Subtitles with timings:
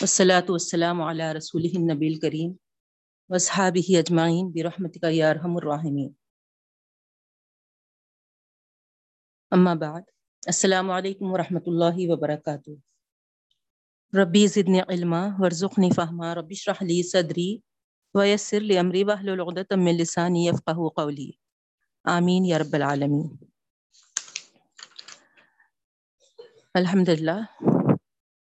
[0.00, 2.52] والصلاة والسلام على رسوله النبي الكريم
[3.30, 6.08] واصحابه اجمعین برحمتک یا ارحم الراحمین
[9.52, 10.02] اما بعد،
[10.46, 12.70] السلام علیکم ورحمۃ اللہ وبرکاتہ
[14.12, 17.48] ربی زدنی علما ورزقنی فہما ربی اشرح لی صدری
[18.14, 21.30] ویسر لی امری واحلل عقدۃ من لسانی یفقهوا قولی
[22.04, 23.28] آمین یا رب العالمین
[26.74, 27.69] الحمدللہ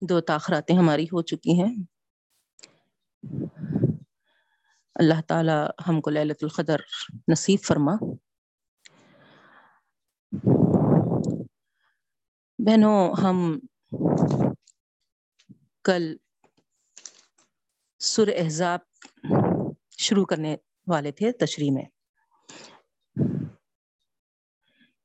[0.00, 1.74] دو تاخراتیں ہماری ہو چکی ہیں۔
[4.94, 5.52] اللہ تعالی
[5.89, 6.76] ہم کو للت القدر
[7.29, 7.93] نصیب فرما۔
[12.58, 13.58] بہنوں، ہم
[15.84, 16.17] کل
[17.98, 18.78] سر احزاب
[19.98, 20.56] شروع کرنے
[20.86, 21.84] والے تھے تشریح میں۔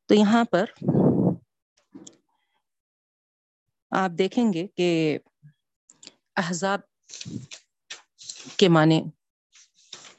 [0.05, 0.65] تو یہاں پر
[4.01, 5.17] آپ دیکھیں گے کہ
[6.35, 6.79] احزاب
[8.57, 9.01] کے معنی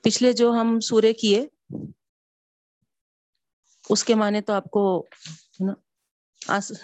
[0.04, 1.46] پچھلے جو ہم سورے کیے،
[3.84, 4.84] اس کے معنی تو آپ کو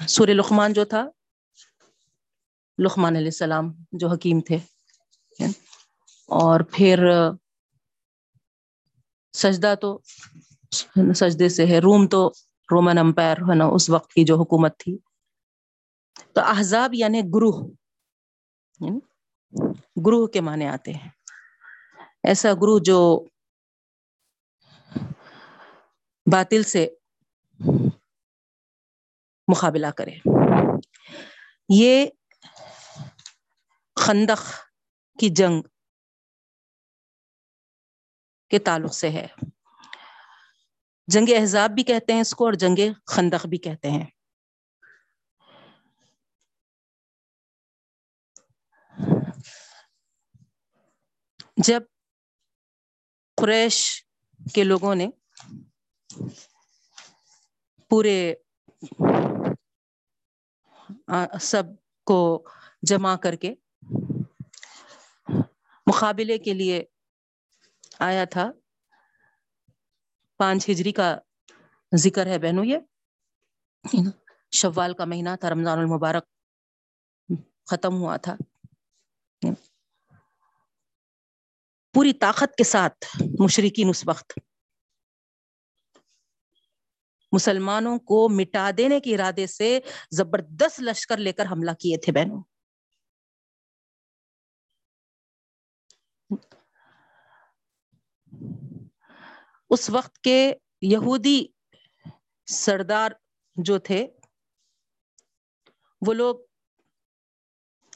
[0.09, 1.05] سورہ لقمان جو تھا،
[2.79, 4.59] لقمان علیہ السلام جو حکیم تھے
[6.29, 7.05] اور پھر
[9.35, 9.99] سجدہ تو
[11.15, 12.29] سجدے سے ہے، روم تو
[12.69, 14.97] رومن امپائر، ہے نا، اس وقت کی جو حکومت تھی۔
[16.15, 17.71] تو احزاب یعنی گروہ
[18.81, 18.99] یعنی
[20.07, 21.11] گروہ کے معنی آتے ہیں۔
[22.23, 23.25] ایسا گروہ جو
[26.33, 26.89] باطل سے
[29.49, 30.15] مقابلہ کرے۔
[31.69, 32.07] یہ
[33.97, 34.51] خندق
[35.19, 35.63] کی جنگ
[38.49, 39.27] کے تعلق سے ہے۔
[41.07, 44.07] جنگ احزاب بھی کہتے ہیں اس کو اور جنگ خندق بھی کہتے ہیں۔
[51.65, 51.83] جب
[53.37, 54.05] قریش
[54.55, 55.09] کے لوگوں نے
[57.91, 58.35] پورے
[61.41, 61.65] سب
[62.05, 62.49] کو
[62.83, 63.55] جمع کر کے
[65.87, 66.85] مقابلے کے لیے
[67.99, 68.51] آیا تھا۔
[70.39, 71.19] پانچ ہجری کا
[71.97, 72.79] ذکر ہے بہنوں یہ۔
[74.53, 76.25] شوال کا مہینہ تھا، رمضان المبارک
[77.71, 78.37] ختم ہوا تھا۔
[81.95, 84.39] پوری طاقت کے ساتھ مشرقین اس وقت
[87.33, 89.81] مسلمانوں کو مٹا دینے کے ارادے سے
[90.11, 92.43] زبردست لشکر لے کر حملہ کیے تھے بہنوں۔
[99.71, 100.53] اس وقت کے
[100.83, 101.47] یہودی
[102.47, 103.11] سردار
[103.57, 104.07] جو تھے،
[106.07, 106.37] وہ لوگ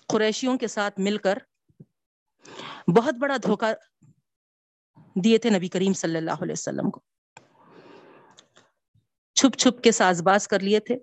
[0.08, 1.38] قریشیوں کے ساتھ مل کر
[2.96, 3.72] بہت بڑا دھوکہ
[5.24, 7.00] دیے تھے نبی کریم صلی اللہ علیہ وسلم کو۔
[9.34, 10.96] چھپ چھپ کے ساز باز کر لیے تھے۔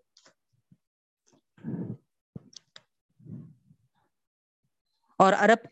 [5.17, 5.67] اور عرب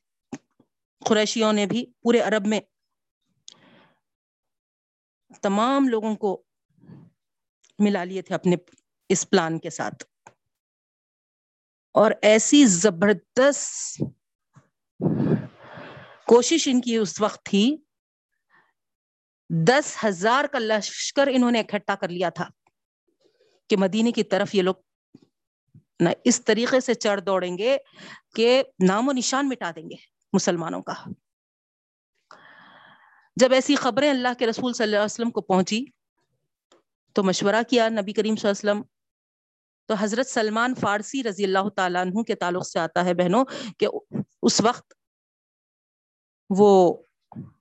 [1.06, 2.62] قریشیوں نے بھی پورے عرب میں
[5.42, 6.44] تمام لوگوں کو
[7.80, 8.56] ملا لیے تھے اپنے
[9.10, 10.04] اس پلان کے ساتھ۔
[11.92, 14.04] اور ایسی زبردست
[16.30, 17.78] کوشش ان کی اس وقت تھی۔
[19.50, 22.50] دس ہزار کا لشکر انہوں نے اکٹھا کر لیا تھا
[23.70, 24.76] کہ مدینے کی طرف یہ لوگ
[26.00, 27.78] نہ اس طریقے سے چڑھ دوڑیں گے
[28.36, 29.96] کہ نام و نشان مٹا دیں گے
[30.34, 30.94] مسلمانوں کا۔
[33.36, 35.86] جب ایسی خبریں اللہ کے رسول صلی اللہ علیہ وسلم کو پہنچی،
[37.14, 39.00] تو مشورہ کیا نبی کریم صلی اللہ علیہ وسلم۔
[39.86, 43.46] تو حضرت سلمان فارسی رضی اللہ تعالیٰ عنہ کے تعلق سے آتا ہے بہنوں
[43.78, 43.88] کہ
[44.42, 44.94] اس وقت
[46.50, 46.98] وہ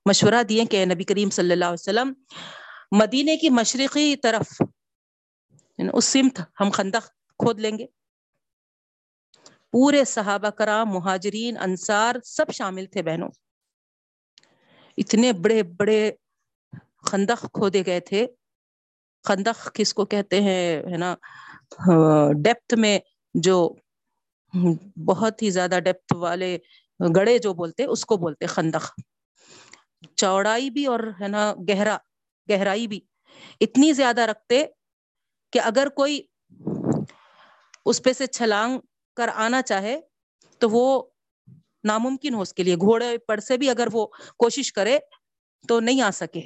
[0.05, 2.13] مشورہ دیے کہ نبی کریم صلی اللہ علیہ وسلم
[2.91, 4.61] مدینے کی مشرقی طرف
[5.77, 7.07] یعنی اس سمت ہم خندق
[7.39, 7.85] کھود لیں گے۔
[9.71, 13.29] پورے صحابہ کرام، مہاجرین، انصار سب شامل تھے بہنوں۔
[14.97, 16.11] اتنے بڑے بڑے
[17.03, 18.27] خندق کھودے گئے تھے۔
[19.23, 21.15] خندق کس کو کہتے ہیں، ہے نا،
[22.43, 22.99] ڈیپتھ میں
[23.33, 23.73] جو
[25.05, 26.57] بہت ہی زیادہ ڈیپتھ والے
[26.99, 28.99] گڑے جو بولتے، اس کو بولتے خندق۔
[30.15, 31.97] چوڑائی بھی اور ہے نا گہرا،
[32.47, 32.99] گہرائی بھی
[33.61, 34.63] اتنی زیادہ رکھتے
[35.53, 36.21] کہ اگر کوئی
[37.85, 38.79] اس پہ سے چھلانگ
[39.17, 39.99] کر آنا چاہے
[40.61, 40.85] تو وہ
[41.83, 44.05] ناممکن ہو اس کے لیے۔ گھوڑے پر سے بھی اگر وہ
[44.37, 44.97] کوشش کرے
[45.67, 46.41] تو نہیں آ سکے۔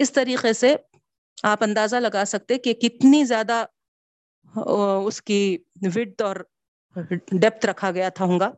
[0.00, 0.74] اس طریقے سے
[1.42, 3.64] آپ اندازہ لگا سکتے کہ کتنی زیادہ
[5.06, 5.40] اس کی
[5.94, 6.36] وڈ اور
[7.32, 8.50] ڈیپتھ رکھا گیا تھا ہوں گا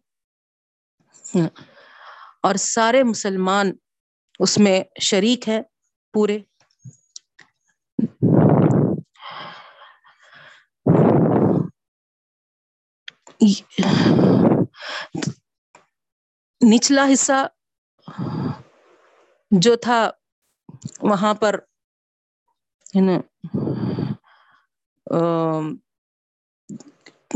[2.43, 3.73] اور سارے مسلمان
[4.39, 5.63] اس میں شریک ہے
[6.15, 6.39] پورے۔
[16.61, 17.47] نچلا حصہ
[19.51, 20.11] جو تھا
[21.03, 21.61] وہاں پر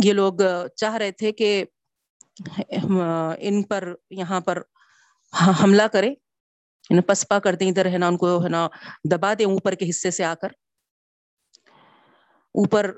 [0.04, 0.34] یہ لوگ
[0.76, 1.64] چاہ رہے تھے کہ
[3.38, 4.62] ان پر، یہاں پر
[5.62, 6.08] حملہ کرے
[6.90, 8.68] یعنی پسپا کر دیں، ادھر ہے نا، ان کو ہے نا
[9.10, 10.48] دبا دیں اوپر کے حصے سے آ کر۔
[12.54, 12.94] اوپر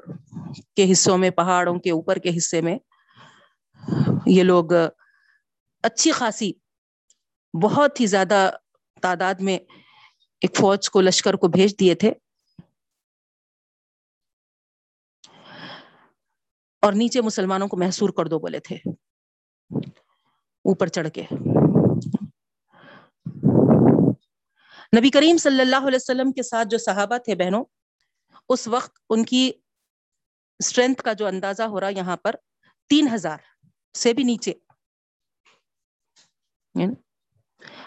[0.76, 2.78] کے حصوں میں، پہاڑوں کے اوپر کے حصے میں
[4.26, 4.72] یہ لوگ
[5.82, 6.52] اچھی خاصی،
[7.62, 8.50] بہت ہی زیادہ
[9.02, 9.58] تعداد میں
[10.40, 12.12] ایک فوج کو، لشکر کو بھیج دیے تھے۔
[16.82, 18.76] اور نیچے مسلمانوں کو محسور کر دو بولے تھے۔
[19.70, 21.22] اوپر چڑھ کے۔
[24.98, 27.64] نبی کریم صلی اللہ علیہ وسلم کے ساتھ جو صحابہ تھے بہنوں،
[28.48, 29.52] اس وقت ان کی
[30.58, 32.36] اسٹرینتھ کا جو اندازہ ہو رہا یہاں پر
[32.88, 33.38] تین ہزار
[33.96, 34.52] سے بھی نیچے۔
[36.74, 36.94] یعنی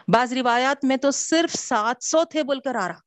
[0.08, 3.00] بعض روایات میں تو صرف سات سو تھے بول کر آ رہا۔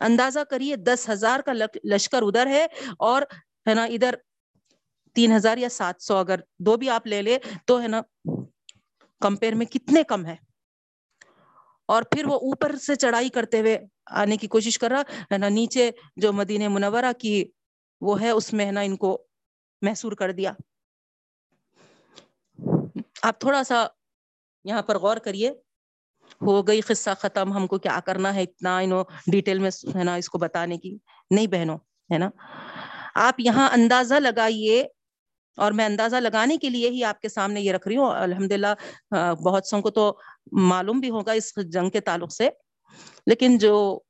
[0.00, 1.52] اندازہ کریے، دس ہزار کا
[1.84, 2.66] لشکر ادھر ہے
[2.98, 3.22] اور
[3.68, 4.14] ہے نا، ادھر
[5.16, 8.00] تین ہزار یا سات سو، اگر دو بھی آپ لے لے تو ہے نا
[9.20, 10.36] کمپیئر میں کتنے کم ہے۔
[11.88, 13.78] اور پھر وہ اوپر سے چڑھائی کرتے ہوئے
[14.10, 15.02] آنے کی کوشش کر رہا،
[15.32, 17.44] ہے نا، نیچے جو مدینہ منورہ کی
[18.00, 19.24] وہ ہے، اس میں ہے نا ان کو
[19.82, 20.52] محسور کر دیا۔
[23.22, 23.86] آپ تھوڑا سا
[24.64, 25.50] یہاں پر غور کریے،
[26.42, 30.14] ہو گئی قصہ ختم، ہم کو کیا کرنا ہے اتنا انو ڈیٹیل میں، ہے نا،
[30.14, 30.96] اس کو بتانے کی۔
[31.30, 31.78] نہیں بہنوں،
[32.12, 32.30] ہے نا،
[33.14, 34.84] آپ یہاں اندازہ لگائیے
[35.56, 38.52] اور میں اندازہ لگانے کے لیے ہی آپ کے سامنے یہ رکھ رہی ہوں۔ الحمد
[38.52, 40.18] للہ بہت سو کو تو
[40.52, 42.48] معلوم بھی ہوگا اس جنگ کے تعلق سے۔
[43.26, 44.00] لیکن جو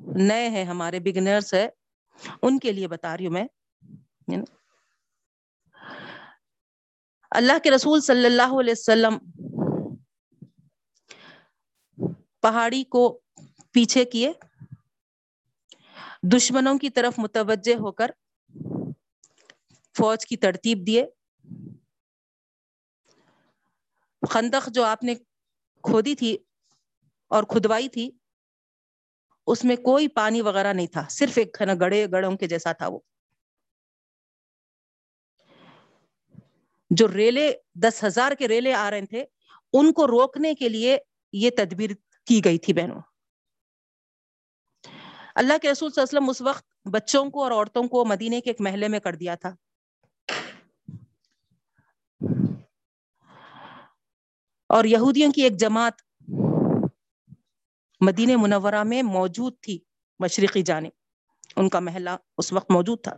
[0.00, 1.68] نئے ہیں، ہمارے بگنرس ہے
[2.42, 3.46] ان کے لیے بتا رہی ہوں میں
[7.30, 9.18] اللہ کے رسول صلی اللہ علیہ وسلم
[12.40, 13.20] پہاڑی کو
[13.72, 14.32] پیچھے کیے،
[16.22, 18.10] دشمنوں کی طرف متوجہ ہو کر
[19.96, 21.06] فوج کی ترتیب دیے۔
[24.30, 25.14] خندق جو آپ نے
[25.82, 26.38] کھودی تھی
[27.28, 28.10] اور کھدوائی تھی،
[29.46, 32.98] اس میں کوئی پانی وغیرہ نہیں تھا، صرف ایک گڑے گڑوں کے جیسا تھا وہ۔
[36.90, 39.24] جو ریلے، دس ہزار کے ریلے آ رہے تھے،
[39.72, 40.98] ان کو روکنے کے لیے
[41.32, 41.90] یہ تدبیر
[42.26, 43.00] کی گئی تھی بہنوں۔
[45.34, 48.40] اللہ کے رسول صلی اللہ علیہ وسلم اس وقت بچوں کو اور عورتوں کو مدینے
[48.40, 49.54] کے ایک محلے میں کر دیا تھا۔
[54.74, 55.92] اور یہودیوں کی ایک جماعت
[58.00, 59.78] مدینہ منورہ میں موجود تھی،
[60.18, 60.90] مشرقی جانب۔
[61.56, 63.16] ان کا محلہ اس وقت موجود تھا۔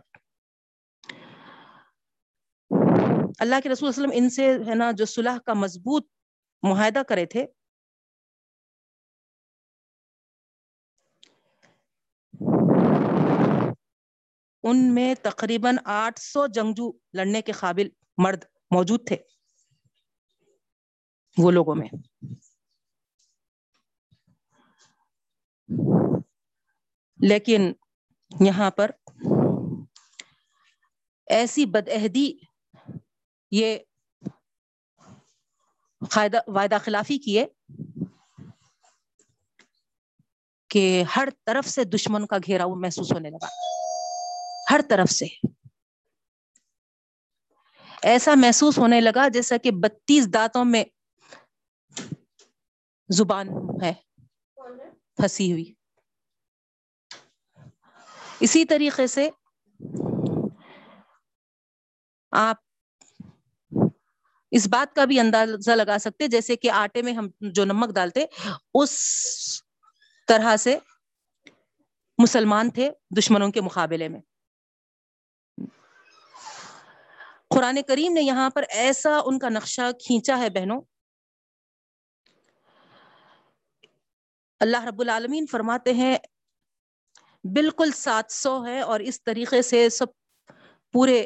[3.39, 6.07] اللہ کے رسول وسلم ان سے، ہے نا، جو صلح کا مضبوط
[6.63, 7.45] معاہدہ کرے تھے،
[14.63, 19.17] ان میں تقریباً آٹھ سو جنگجو لڑنے کے قابل مرد موجود تھے۔
[21.37, 21.87] وہ لوگوں میں۔
[27.19, 27.73] لیکن
[28.39, 28.91] یہاں پر
[31.27, 32.37] ایسی بدعہدی
[33.51, 33.77] یہ
[36.47, 37.45] وعدہ خلافی کیے
[40.69, 43.47] کہ ہر طرف سے دشمن کا گھیرا وہ محسوس ہونے لگا۔
[44.71, 45.25] ہر طرف سے۔
[48.01, 50.83] ایسا محسوس ہونے لگا جیسا کہ بتیس دانتوں میں
[53.09, 53.47] زبان
[53.83, 53.93] ہے۔
[55.15, 55.73] پھنسی ہوئی۔
[58.39, 59.29] اسی طریقے سے
[62.31, 62.55] آپ
[64.51, 68.25] اس بات کا بھی اندازہ لگا سکتے جیسے کہ آٹے میں ہم جو نمک ڈالتے،
[68.73, 69.63] اس
[70.27, 70.77] طرح سے
[72.17, 74.21] مسلمان تھے دشمنوں کے مقابلے میں۔
[77.49, 80.81] قرآن کریم نے یہاں پر ایسا ان کا نقشہ کھینچا ہے بہنوں
[84.59, 86.17] اللہ رب العالمین فرماتے ہیں،
[87.43, 90.05] بالکل سات سو ہے اور اس طریقے سے سب
[90.93, 91.25] پورے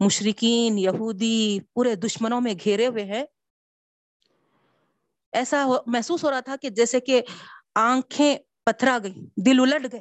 [0.00, 3.24] مشرقین یہودی، پورے دشمنوں میں گھیرے ہوئے ہیں۔
[5.32, 7.22] ایسا محسوس ہو رہا تھا کہ جیسے کہ
[7.74, 10.00] آنکھیں پتھرا گئی دل الٹ گئے۔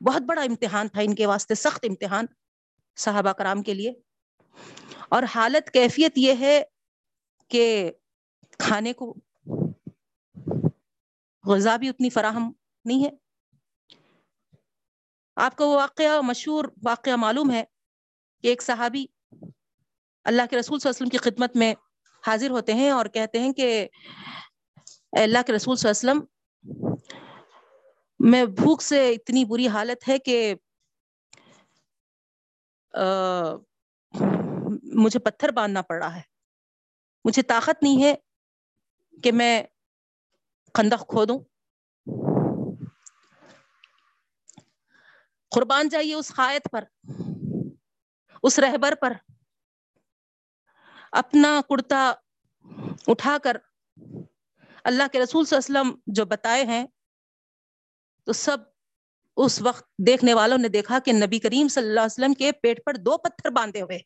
[0.00, 2.24] بہت بڑا امتحان تھا ان کے واسطے، سخت امتحان
[2.96, 3.92] صحابہ کرام کے لیے۔
[5.08, 6.64] اور حالت کیفیت یہ ہے
[7.48, 7.92] کہ
[8.58, 9.14] کھانے کو
[11.48, 12.50] غذا بھی اتنی فراہم
[12.84, 13.10] نہیں ہے۔
[15.36, 17.64] آپ کو وہ واقعہ مشہور واقعہ معلوم ہے
[18.44, 19.04] کہ ایک صحابی
[20.26, 21.74] اللہ کے رسول صلی اللہ علیہ وسلم کی خدمت میں
[22.22, 23.88] حاضر ہوتے ہیں اور کہتے ہیں کہ
[25.12, 26.94] اللہ کے رسول صلی اللہ علیہ وسلم،
[28.20, 30.54] میں بھوک سے اتنی بری حالت ہے کہ
[34.94, 36.22] مجھے پتھر باندھنا پڑ رہا ہے۔
[37.24, 38.14] مجھے طاقت نہیں ہے
[39.22, 39.62] کہ میں
[40.74, 41.38] خندق کھو دوں
[45.50, 46.84] قربان جائیے اس قائد پر،
[48.42, 49.12] اس رہبر پر۔
[51.12, 52.12] اپنا کرتا
[53.06, 53.56] اٹھا کر
[54.84, 56.86] اللہ کے رسول صلی اللہ علیہ وسلم جو بتائے ہیں،
[58.24, 58.58] تو سب
[59.36, 62.84] اس وقت دیکھنے والوں نے دیکھا کہ نبی کریم صلی اللہ علیہ وسلم کے پیٹ
[62.84, 63.98] پر دو پتھر باندھے ہوئے۔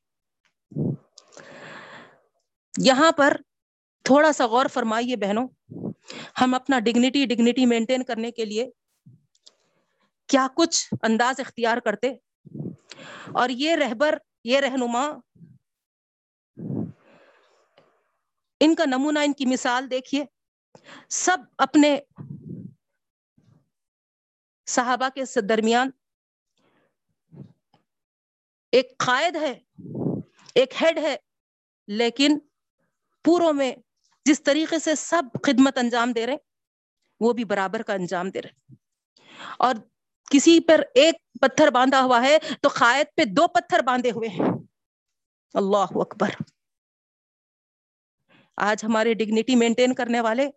[2.78, 3.37] یہاں پر
[4.04, 5.49] تھوڑا سا غور فرمائیے بہنوں۔
[6.40, 8.71] ہم اپنا ڈگنیٹی ڈگنیٹی مینٹین کرنے کے لیے
[10.26, 12.14] کیا کچھ انداز اختیار کرتے؟
[13.33, 15.11] اور یہ رہبر، یہ رہنما
[18.61, 20.25] ان کا نمونہ، ان کی مثال دیکھیے۔
[21.09, 22.00] سب اپنے
[24.66, 25.90] صحابہ کے درمیان
[28.73, 29.61] ایک قائد ہے،
[30.54, 31.16] ایک ہیڈ ہے،
[31.88, 32.38] لیکن
[33.25, 33.73] پوروں میں
[34.25, 36.37] جس طریقے سے سب خدمت انجام دے رہے
[37.21, 38.75] وہ بھی برابر کا انجام دے رہے
[39.59, 39.75] اور
[40.31, 44.50] کسی پر ایک پتھر باندھا ہوا ہے تو قائد پہ دو پتھر باندھے ہوئے ہیں۔
[45.55, 46.29] اللہ اکبر۔
[48.57, 50.49] آج ہمارے ڈگنیٹی مینٹین کرنے والے،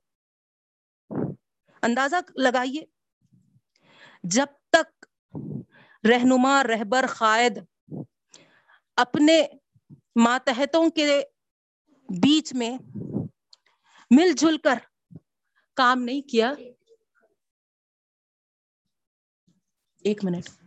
[1.82, 2.82] اندازہ لگائیے،
[4.24, 5.06] جب تک
[6.10, 7.58] رہنما، رہبر قائد
[8.96, 9.42] اپنے
[10.16, 11.22] ماتحتوں کے
[12.10, 12.78] بیچ میں
[14.12, 14.78] مل جل کر
[15.78, 16.54] کام نہیں کیا۔
[20.06, 20.65] ایک منٹ۔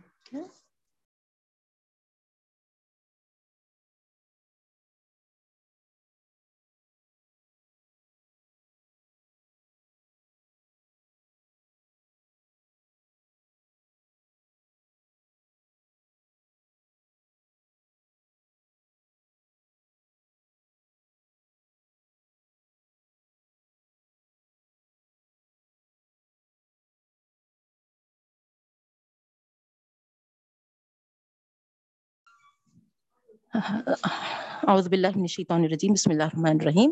[33.53, 36.91] اعوذ باللہ من الشیطان الرجیم، بسم اللہ الرحمن الرحیم۔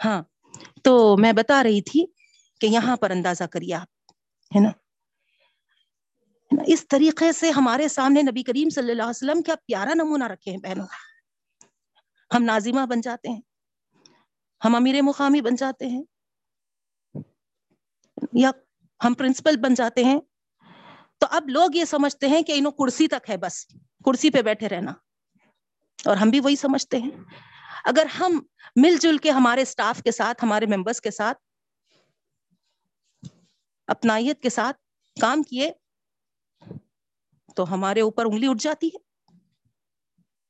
[0.00, 0.22] ہاں
[0.84, 2.04] تو میں بتا رہی تھی
[2.60, 3.88] کہ یہاں پر اندازہ کریے آپ،
[4.52, 4.70] ہے نا؟
[6.50, 10.50] اس طریقے سے ہمارے سامنے نبی کریم صلی اللہ علیہ وسلم کیا پیارا نمونہ رکھے
[10.50, 10.86] ہیں بہنوں
[12.30, 13.40] ہم نازمہ بن جاتے ہیں،
[14.62, 16.02] ہم امیر مقامی بن جاتے ہیں،
[18.42, 18.50] یا
[19.00, 20.20] ہم پرنسپل بن جاتے ہیں
[21.22, 23.66] تو اب لوگ یہ سمجھتے ہیں کہ انہوں کرسی تک ہے بس،
[24.04, 24.92] کرسی پہ بیٹھے رہنا۔
[26.04, 27.10] اور ہم بھی وہی سمجھتے ہیں۔
[27.84, 28.40] اگر ہم
[28.76, 31.38] مل جل کے ہمارے سٹاف کے ساتھ، ہمارے ممبرس کے ساتھ
[33.86, 34.76] اپنائیت کے ساتھ
[35.20, 35.72] کام کیے،
[37.56, 38.98] تو ہمارے اوپر انگلی اٹھ جاتی ہے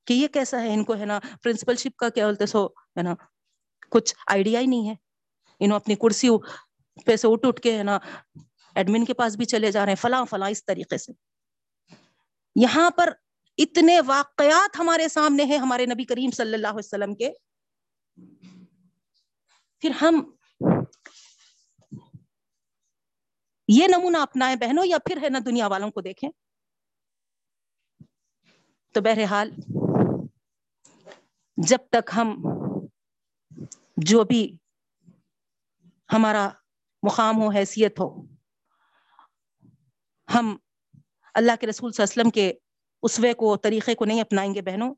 [0.05, 3.03] کہ یہ کیسا ہے؟ ان کو ہے نا پرنسپل شپ کا کیا بولتے سو ہے
[3.03, 3.15] نا
[3.91, 4.95] کچھ آئیڈیا ہی نہیں ہے۔
[5.61, 6.29] انہوں اپنی کرسی
[7.07, 7.99] پہ سے اٹھ اٹھ کے ہے نا
[8.75, 11.13] ایڈمن کے پاس بھی چلے جا رہے ہیں، فلاں فلاں اس طریقے سے۔
[12.57, 13.13] یہاں پر
[13.59, 17.33] اتنے واقعات ہمارے سامنے ہیں، ہمارے نبی کریم صلی اللہ علیہ وسلم کے۔
[19.81, 20.31] پھر ہم
[23.69, 26.31] یہ نمونہ اپنائیں بہنوں، یا پھر ہے نا دنیا والوں کو دیکھیں۔
[28.93, 29.51] تو بہرحال
[31.57, 32.43] جب تک ہم
[33.97, 34.57] جو بھی
[36.13, 36.49] ہمارا
[37.03, 38.32] مقام ہو، حیثیت ہو
[40.35, 40.57] ہم
[41.35, 42.53] اللہ کے رسول صلی اللہ علیہ وسلم کے
[43.03, 44.95] اسوے کو، طریقے کو نہیں اپنائیں گے بہنوں۔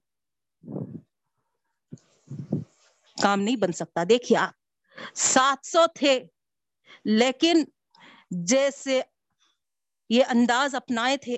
[3.22, 4.54] کام نہیں بن سکتا۔ دیکھیے آپ،
[5.14, 6.24] سات سو تھے،
[7.04, 7.64] لیکن
[8.30, 9.02] جیسے
[10.08, 11.36] یہ انداز اپنائے تھے،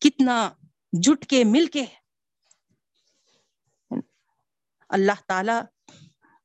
[0.00, 0.52] کتنا
[0.92, 1.84] جٹ کے مل کے
[4.88, 5.60] اللہ تعالی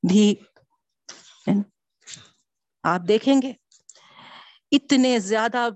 [0.09, 0.35] بھی
[2.83, 3.66] آپ دیکھیں گے۔
[4.71, 5.69] اتنے زیادہ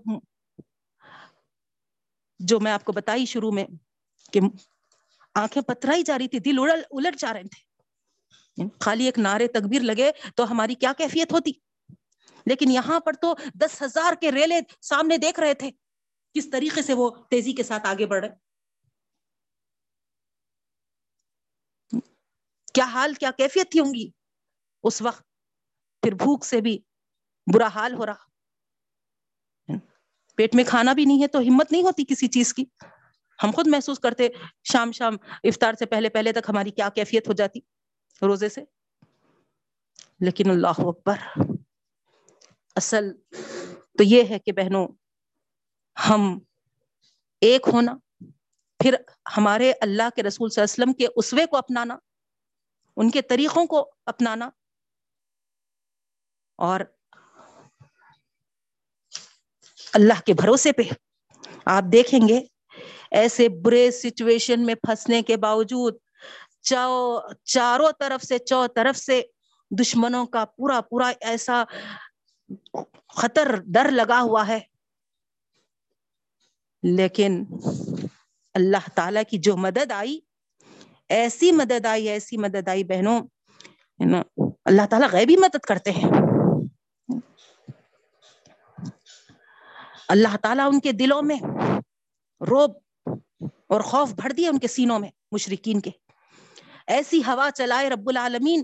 [2.39, 3.65] جو میں آپ کو بتائی شروع میں
[4.31, 4.39] کہ
[5.35, 7.71] آنکھیں پتھرائی جا رہی تھی، دل اڑل، الٹ جا رہے تھے۔
[8.79, 11.51] خالی ایک نعرے تکبیر لگے تو ہماری کیا کیفیت ہوتی؟
[12.45, 15.69] لیکن یہاں پر تو دس ہزار کے ریلے سامنے دیکھ رہے تھے۔
[16.33, 18.35] کس طریقے سے وہ تیزی کے ساتھ آگے بڑھ رہے؟
[22.73, 24.09] کیا حال، کیا کیفیت تھی ہوں گی؟
[24.83, 25.23] اس وقت
[26.01, 26.79] پھر بھوک سے بھی
[27.53, 28.30] برا حال ہو رہا۔
[30.35, 32.65] پیٹ میں کھانا بھی نہیں ہے تو ہمت نہیں ہوتی کسی چیز کی۔
[33.43, 34.27] ہم خود محسوس کرتے
[34.63, 37.59] شام شام افطار سے پہلے پہلے تک ہماری کیا کیفیت ہو جاتی
[38.21, 38.63] روزے سے۔
[40.19, 41.41] لیکن اللہ اکبر،
[42.75, 43.13] اصل
[43.97, 44.87] تو یہ ہے کہ بہنوں،
[46.09, 46.39] ہم
[47.41, 47.97] ایک ہونا،
[48.79, 48.95] پھر
[49.37, 51.97] ہمارے اللہ کے رسول صلی اللہ علیہ وسلم کے اسوے کو اپنانا،
[52.97, 54.49] ان کے طریقوں کو اپنانا
[56.55, 56.81] اور
[59.93, 60.81] اللہ کے بھروسے پہ۔
[61.65, 62.39] آپ دیکھیں گے،
[63.11, 65.95] ایسے برے سچویشن میں پھنسنے کے باوجود
[67.43, 69.21] چاروں طرف سے، چو طرف سے
[69.71, 71.63] دشمنوں کا پورا پورا ایسا
[73.17, 74.59] خطر، ڈر لگا ہوا ہے۔
[76.83, 77.43] لیکن
[78.53, 80.19] اللہ تعالی کی جو مدد آئی،
[81.09, 83.21] ایسی مدد آئی، ایسی مدد آئی بہنوں
[84.65, 86.30] اللہ تعالیٰ غیبی مدد کرتے ہیں۔
[90.11, 91.39] اللہ تعالیٰ ان کے دلوں میں
[92.41, 92.71] روب
[93.73, 95.91] اور خوف بھر دیا ان کے سینوں میں مشرقین کے۔
[96.87, 98.63] ایسی ہوا چلائے رب العالمین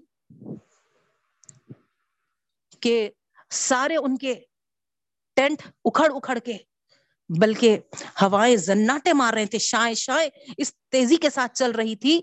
[2.81, 2.95] کہ
[3.51, 4.33] سارے ان کے
[5.37, 6.57] ٹینٹ اکھڑ اکھڑ کے،
[7.29, 7.77] بلکہ
[8.21, 12.19] ہوائیں زناٹے مار رہے تھے، شائیں شائیں اس تیزی کے ساتھ چل رہی تھی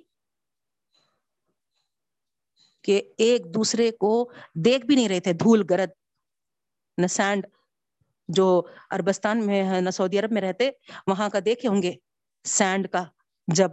[2.84, 4.12] کہ ایک دوسرے کو
[4.64, 5.90] دیکھ بھی نہیں رہے تھے، دھول گرد،
[6.98, 7.46] نہ سینڈ
[8.28, 10.70] جو اربستان میں ہے نہ سعودی عرب میں رہتے،
[11.06, 11.92] وہاں کا دیکھے ہوں گے
[12.44, 13.04] سینڈ کا،
[13.48, 13.70] جب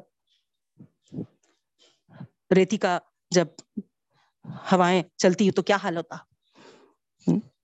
[2.55, 2.97] ریتی کا
[3.31, 3.47] جب
[4.71, 6.15] ہوائیں چلتی تو کیا حال ہوتا؟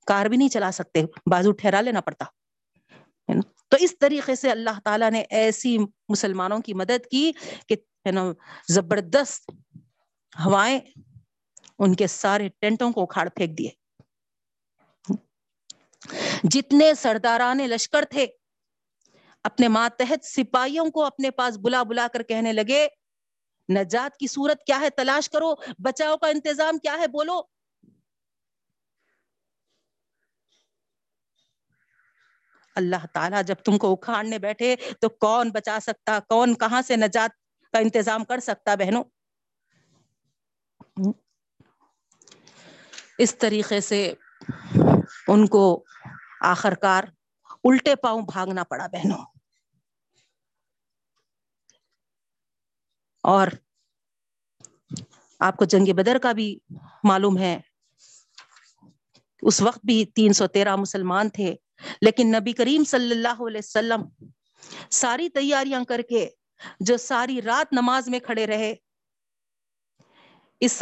[0.08, 2.26] کار بھی نہیں چلا سکتے، بازو ٹھہرا لینا پڑتا
[3.72, 5.78] تو اس طریقے سے اللہ تعالیٰ نے ایسی
[6.10, 7.32] مسلمانوں کی مدد کی
[7.70, 7.76] کہ
[8.70, 9.52] زبردست
[10.46, 10.80] ہوائیں
[11.80, 13.70] ان کے سارے ٹینٹوں کو اکھاڑ پھینک دیے۔
[16.44, 18.28] جتنے سرداران لشکر تھے،
[19.44, 22.88] اپنے ماتحت سپاہیوں کو اپنے پاس بلا بلا کر کہنے لگے،
[23.70, 27.42] نجات کی صورت کیا ہے؟ تلاش کرو، بچاؤ کا انتظام کیا ہے؟ بولو۔
[32.76, 37.32] اللہ تعالیٰ جب تم کو اکھاڑنے بیٹھے تو کون بچا سکتا؟ کون کہاں سے نجات
[37.72, 39.04] کا انتظام کر سکتا بہنوں؟
[43.18, 44.14] اس طریقے سے
[45.28, 45.84] ان کو
[46.42, 47.04] آخر کار
[47.64, 49.26] الٹے پاؤں بھاگنا پڑا بہنوں۔
[53.24, 53.48] اور
[55.40, 56.60] آپ کو جنگ بدر کا بھی
[57.04, 57.60] معلوم ہے۔
[59.42, 61.56] اس وقت بھی تین سو تیرہ مسلمان تھے،
[62.02, 64.02] لیکن نبی کریم صلی اللہ علیہ وسلم
[64.90, 66.30] ساری تیاریاں کر کے
[66.80, 68.76] جو ساری رات نماز میں کھڑے رہے،
[70.60, 70.82] اس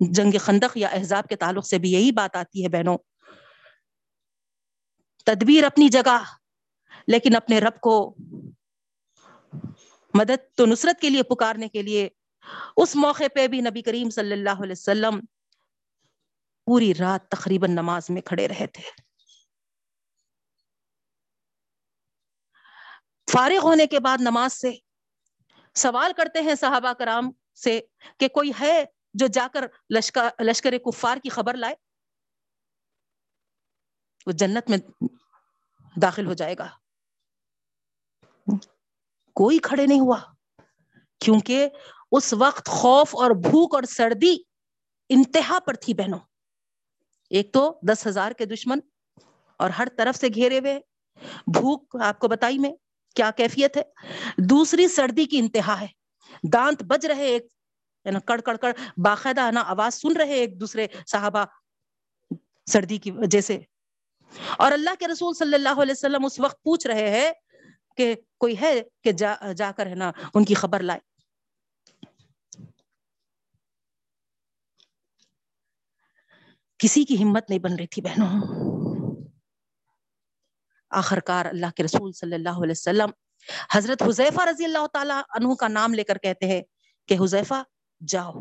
[0.00, 2.98] جنگ خندق یا احزاب کے تعلق سے بھی یہی بات آتی ہے بہنوں۔
[5.28, 6.18] تدبیر اپنی جگہ،
[7.06, 8.14] لیکن اپنے رب کو
[10.14, 12.08] مدد تو نصرت کے لیے، پکارنے کے لیے
[12.76, 15.20] اس موقع پہ بھی نبی کریم صلی اللہ علیہ وسلم
[16.66, 18.82] پوری رات تقریباً نماز میں کھڑے رہے تھے۔
[23.28, 24.70] فارغ ہونے کے بعد نماز سے
[25.74, 27.80] سوال کرتے ہیں صحابہ کرام سے
[28.18, 31.74] کہ کوئی ہے جو جا کر لشکر لشکر کفار کی خبر لائے؟
[34.28, 34.78] وہ جنت میں
[36.02, 36.68] داخل ہو جائے گا۔
[39.34, 40.18] کوئی کھڑے نہیں ہوا،
[41.20, 41.68] کیونکہ
[42.12, 44.36] اس وقت خوف اور بھوک اور سردی
[45.08, 46.18] انتہا پر تھی بہنوں۔
[47.30, 48.78] ایک تو دس ہزار کے دشمن
[49.58, 50.80] اور ہر طرف سے گھیرے ہوئے۔
[51.46, 52.72] بھوک آپ کو بتائی میں
[53.14, 53.82] کیا کیفیت ہے۔
[54.38, 55.86] دوسری سردی کی انتہا ہے۔
[56.52, 57.46] دانت بج رہے ایک
[58.04, 61.44] یعنی کڑ کڑ کڑ، باقاعدہ نا آواز سن رہے ایک دوسرے صحابہ
[62.66, 63.58] سردی کی وجہ سے۔
[64.56, 67.32] اور اللہ کے رسول صلی اللہ علیہ وسلم اس وقت پوچھ رہے ہیں
[67.96, 71.00] کہ کوئی ہے کہ جا جا کر ہے نا ان کی خبر لائے۔
[76.78, 78.40] کسی کی ہمت نہیں بن رہی تھی بہنوں۔
[80.90, 83.10] آخر کار اللہ کے رسول صلی اللہ علیہ وسلم
[83.72, 86.62] حضرت حذیفہ رضی اللہ تعالیٰ عنہ کا نام لے کر کہتے ہیں
[87.08, 87.62] کہ حذیفہ
[88.08, 88.32] جاؤ۔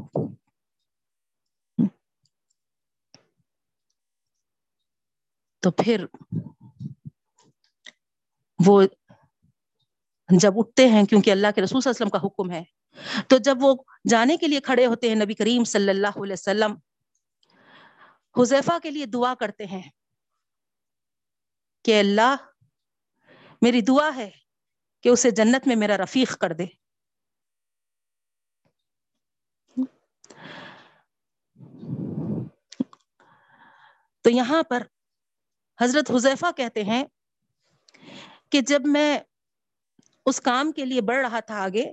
[5.67, 6.05] تو پھر
[8.59, 8.81] وہ
[10.29, 12.63] جب اٹھتے ہیں کیونکہ اللہ کے رسول صلی اللہ علیہ وسلم کا حکم ہے،
[13.29, 13.73] تو جب وہ
[14.09, 16.75] جانے کے لیے کھڑے ہوتے ہیں نبی کریم صلی اللہ علیہ وسلم،
[18.35, 19.81] حذیفہ کے لیے دعا کرتے ہیں
[21.85, 22.35] کہ اللہ
[23.61, 24.29] میری دعا ہے
[25.03, 26.65] کہ اسے جنت میں میرا رفیق کر دے۔
[34.25, 34.83] تو یہاں پر
[35.79, 37.03] حضرت حذیفہ کہتے ہیں
[38.51, 39.17] کہ جب میں
[40.25, 41.85] اس کام کے لیے بڑھ رہا تھا آگے،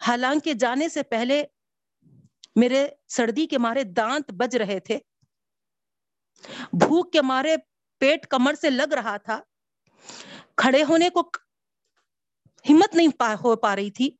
[0.00, 1.42] حالانکہ جانے سے پہلے
[2.56, 4.98] میرے سردی کے مارے دانت بج رہے تھے،
[6.74, 7.56] بھوک کے مارے
[8.00, 9.40] پیٹ کمر سے لگ رہا تھا،
[10.56, 11.20] کھڑے ہونے کو
[12.64, 14.10] ہمت نہیں پا ہو پا رہی تھی،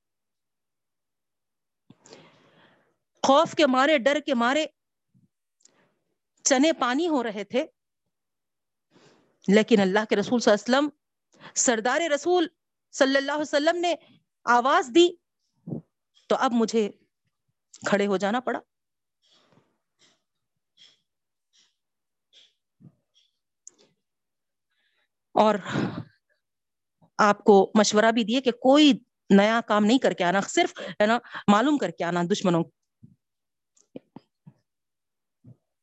[3.22, 4.64] خوف کے مارے، ڈر کے مارے
[6.44, 7.66] چنے پانی ہو رہے تھے۔
[9.48, 10.88] لیکن اللہ کے رسول صلی اللہ علیہ وسلم،
[11.54, 12.46] سردار رسول
[12.92, 13.94] صلی اللہ علیہ وسلم نے
[14.44, 15.08] آواز دی
[16.26, 16.90] تو اب مجھے
[17.86, 18.58] کھڑے ہو جانا پڑا۔
[25.34, 25.54] اور
[27.18, 28.92] آپ کو مشورہ بھی دیے کہ کوئی
[29.30, 32.64] نیا کام نہیں کر کے آنا، صرف ہے نا، معلوم کر کے آنا دشمنوں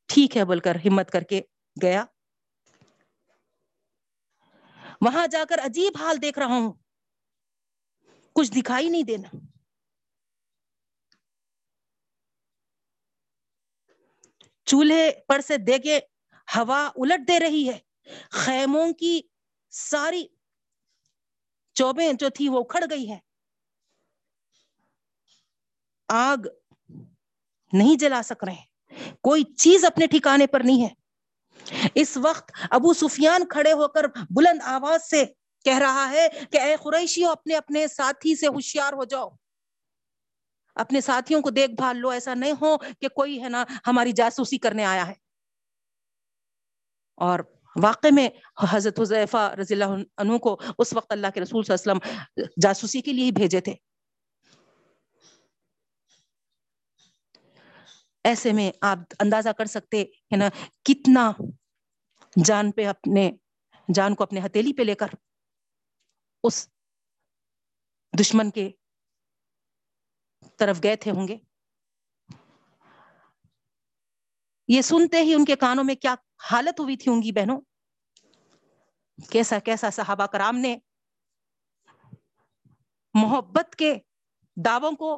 [0.10, 1.41] ٹھیک ہے بول کر ہمت کر کے
[1.82, 2.04] گیا۔
[5.02, 6.74] وہاں جا کر عجیب حال دیکھ رہا ہوں۔
[8.36, 9.30] کچھ دکھائی نہیں دینا۔
[14.67, 16.00] چولہے پر سے دیکھے،
[16.48, 17.78] ہوا الٹ دے رہی ہے۔
[18.32, 19.22] خیموں کی
[19.74, 20.24] ساری
[21.76, 23.19] چوبیں جو تھی وہ اکھڑ گئی ہے
[26.10, 26.48] آگ
[27.74, 28.68] نہیں جلا سک رہے۔
[29.21, 30.89] کوئی چیز اپنے ٹھکانے پر نہیں ہے۔
[31.95, 35.25] اس وقت ابو سفیان کھڑے ہو کر بلند آواز سے
[35.65, 39.30] کہہ رہا ہے کہ اے قریشی اپنے اپنے ساتھی سے ہوشیار ہو جاؤ۔
[40.75, 44.58] اپنے ساتھیوں کو دیکھ بھال لو، ایسا نہیں ہو کہ کوئی ہے نا ہماری جاسوسی
[44.58, 45.13] کرنے آیا ہے۔
[47.15, 47.39] اور
[47.82, 48.30] واقع میں
[48.69, 52.43] حضرت حضیفہ رضی اللہ عنہ کو اس وقت اللہ کے رسول صلی اللہ علیہ وسلم
[52.62, 53.88] جاسوسی کے لیے ہی بھیجے تھے۔
[58.23, 60.49] ایسے میں آپ اندازہ کر سکتے ہے نا
[60.84, 61.32] کتنا
[62.45, 63.32] جان پہ اپنے
[63.93, 65.08] جان کو اپنے ہتھیلی پہ لے کر
[66.43, 66.69] اس
[68.19, 68.71] دشمن کے
[70.58, 71.38] طرف گئے تھے ہوں گے۔
[74.67, 76.15] یہ سنتے ہی ان کے کانوں میں کیا
[76.51, 77.62] حالت ہوئی تھی ہوں گی بہنوں؟
[79.29, 80.77] کیسا کیسا صحابہ کرام نے
[83.13, 83.95] محبت کے
[84.55, 85.17] دعووں کو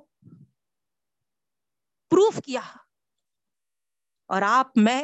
[2.09, 2.61] پروف کیا۔
[4.31, 5.03] اور آپ میں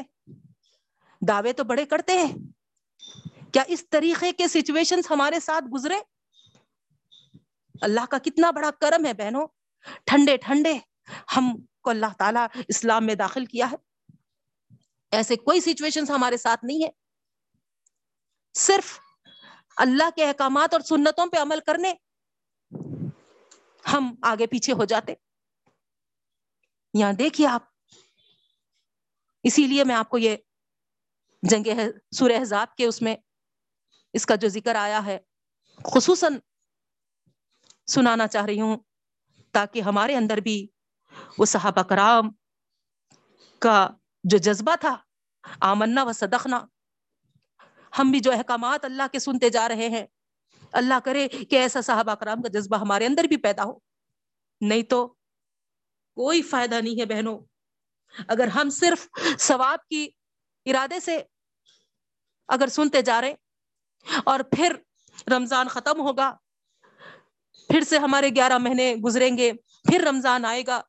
[1.28, 2.38] دعوے تو بڑے کرتے ہیں۔
[3.54, 5.96] کیا اس طریقے کے سچویشن ہمارے ساتھ گزرے؟
[7.82, 9.48] اللہ کا کتنا بڑا کرم ہے بہنوں۔
[10.06, 10.74] ٹھنڈے ٹھنڈے
[11.38, 13.76] ہم کو اللہ تعالیٰ اسلام میں داخل کیا ہے۔
[15.12, 16.90] ایسے کوئی سچویشن ہمارے ساتھ نہیں ہے۔
[18.54, 19.00] صرف
[19.78, 21.94] اللہ کے احکامات اور سنتوں پہ عمل کرنے
[23.94, 25.14] ہم آگے پیچھے ہو جاتے۔
[26.94, 27.77] یہاں دیکھیے آپ۔
[29.44, 30.36] اسی لیے میں آپ کو یہ
[31.44, 31.68] جنگ
[32.12, 33.16] سورہ حزاب کے اس میں
[34.14, 35.18] اس کا جو ذکر آیا ہے،
[35.86, 36.38] خصوصاً
[37.88, 38.78] سنانا چاہ رہی ہوں
[39.54, 40.56] تاکہ ہمارے اندر بھی
[41.38, 42.30] وہ صحابہ کرام
[43.62, 43.78] کا
[44.24, 44.96] جو جذبہ تھا،
[45.62, 46.60] آمنا و صدقنا،
[47.94, 50.06] ہم بھی جو احکامات اللہ کے سنتے جا رہے ہیں،
[50.74, 53.78] اللہ کرے کہ ایسا صحابہ کرام کا جذبہ ہمارے اندر بھی پیدا ہو۔
[54.62, 55.08] نہیں تو
[56.18, 57.40] کوئی فائدہ نہیں ہے بہنوں
[58.28, 59.08] اگر ہم صرف
[59.40, 60.08] ثواب کی
[60.66, 61.22] ارادے سے
[62.50, 63.34] اگر سنتے جا رہے
[64.26, 64.76] اور پھر
[65.32, 66.32] رمضان ختم ہوگا،
[67.70, 69.52] پھر سے ہمارے گیارہ مہینے گزریں گے،
[69.84, 70.82] پھر رمضان آئے گا،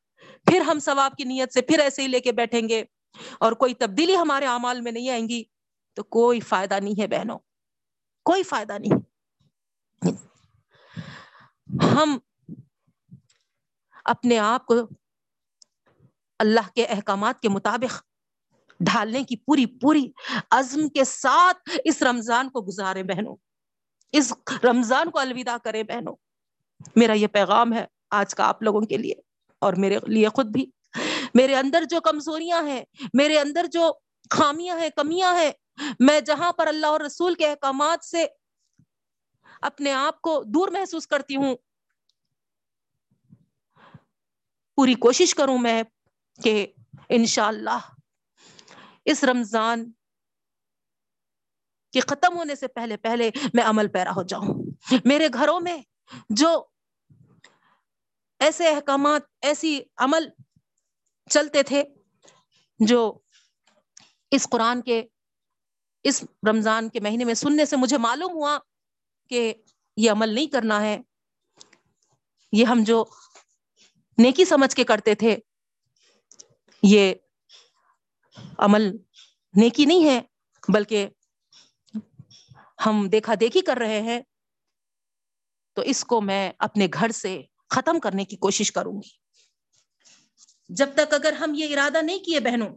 [0.45, 2.83] پھر ہم ثواب کی نیت سے پھر ایسے ہی لے کے بیٹھیں گے
[3.39, 5.43] اور کوئی تبدیلی ہمارے اعمال میں نہیں آئیں گی
[5.97, 7.37] تو کوئی فائدہ نہیں ہے بہنوں،
[8.25, 8.99] کوئی فائدہ نہیں۔
[11.93, 12.17] ہم
[14.05, 14.75] اپنے آپ کو
[16.39, 18.03] اللہ کے احکامات کے مطابق
[18.79, 20.11] ڈھالنے کی پوری پوری
[20.51, 23.35] عزم کے ساتھ اس رمضان کو گزارے بہنوں۔
[24.11, 26.15] اس رمضان کو الوداع کرے بہنوں۔
[26.95, 29.13] میرا یہ پیغام ہے آج کا آپ لوگوں کے لیے
[29.59, 30.65] اور میرے لیے خود بھی۔
[31.33, 33.93] میرے اندر جو کمزوریاں ہیں، میرے اندر جو
[34.29, 35.51] خامیاں ہیں، کمیاں ہیں،
[35.99, 38.25] میں جہاں پر اللہ اور رسول کے احکامات سے
[39.61, 41.55] اپنے آپ کو دور محسوس کرتی ہوں،
[44.75, 45.83] پوری کوشش کروں میں
[46.43, 46.67] کہ
[47.09, 47.79] انشاءاللہ
[49.05, 49.91] اس رمضان
[51.93, 54.53] کے ختم ہونے سے پہلے پہلے میں عمل پیرا ہو جاؤں۔
[55.05, 55.77] میرے گھروں میں
[56.29, 56.65] جو
[58.39, 60.27] ایسے احکامات، ایسی عمل
[61.29, 61.83] چلتے تھے
[62.79, 63.19] جو
[64.31, 65.07] اس قرآن کے،
[66.03, 68.57] اس رمضان کے مہینے میں سننے سے مجھے معلوم ہوا
[69.29, 69.53] کہ
[69.97, 70.97] یہ عمل نہیں کرنا ہے۔
[72.51, 73.05] یہ ہم جو
[74.17, 75.37] نیکی سمجھ کے کرتے تھے
[76.83, 77.13] یہ
[78.57, 78.91] عمل
[79.53, 80.21] نیکی نہیں ہے،
[80.67, 81.07] بلکہ
[82.85, 84.21] ہم دیکھا دیکھی کر رہے ہیں۔
[85.73, 89.09] تو اس کو میں اپنے گھر سے ختم کرنے کی کوشش کروں گی۔
[90.69, 92.75] جب تک اگر ہم یہ ارادہ نہیں کیے بہنوں،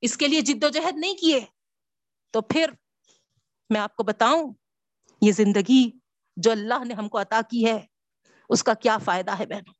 [0.00, 1.40] اس کے لیے جد و جہد نہیں کیے،
[2.30, 2.70] تو پھر
[3.70, 4.54] میں آپ کو بتاؤں،
[5.22, 5.90] یہ زندگی
[6.36, 7.86] جو اللہ نے ہم کو عطا کی ہے،
[8.48, 9.74] اس کا کیا فائدہ ہے بہنوں؟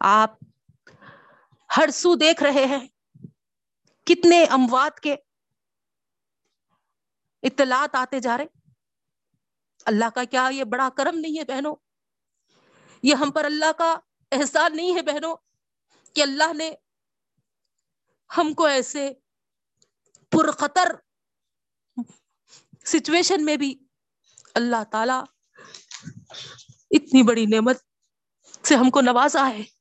[0.00, 0.34] آپ
[1.76, 2.86] ہر سو دیکھ رہے ہیں،
[4.06, 5.16] کتنے اموات کے
[7.42, 8.46] اطلاعات آتے جا رہے
[9.86, 11.74] اللہ کا کیا یہ بڑا کرم نہیں ہے بہنوں؟
[13.02, 13.98] یہ ہم پر اللہ کا
[14.32, 15.36] احسان نہیں ہے بہنوں
[16.14, 16.70] کہ اللہ نے
[18.30, 19.10] ہم کو ایسے
[20.32, 20.94] پرخطر
[22.84, 23.74] سچویشن میں بھی
[24.54, 25.18] اللہ تعالی
[26.90, 27.76] اتنی بڑی نعمت
[28.64, 29.79] سے ہم کو نوازا ہے۔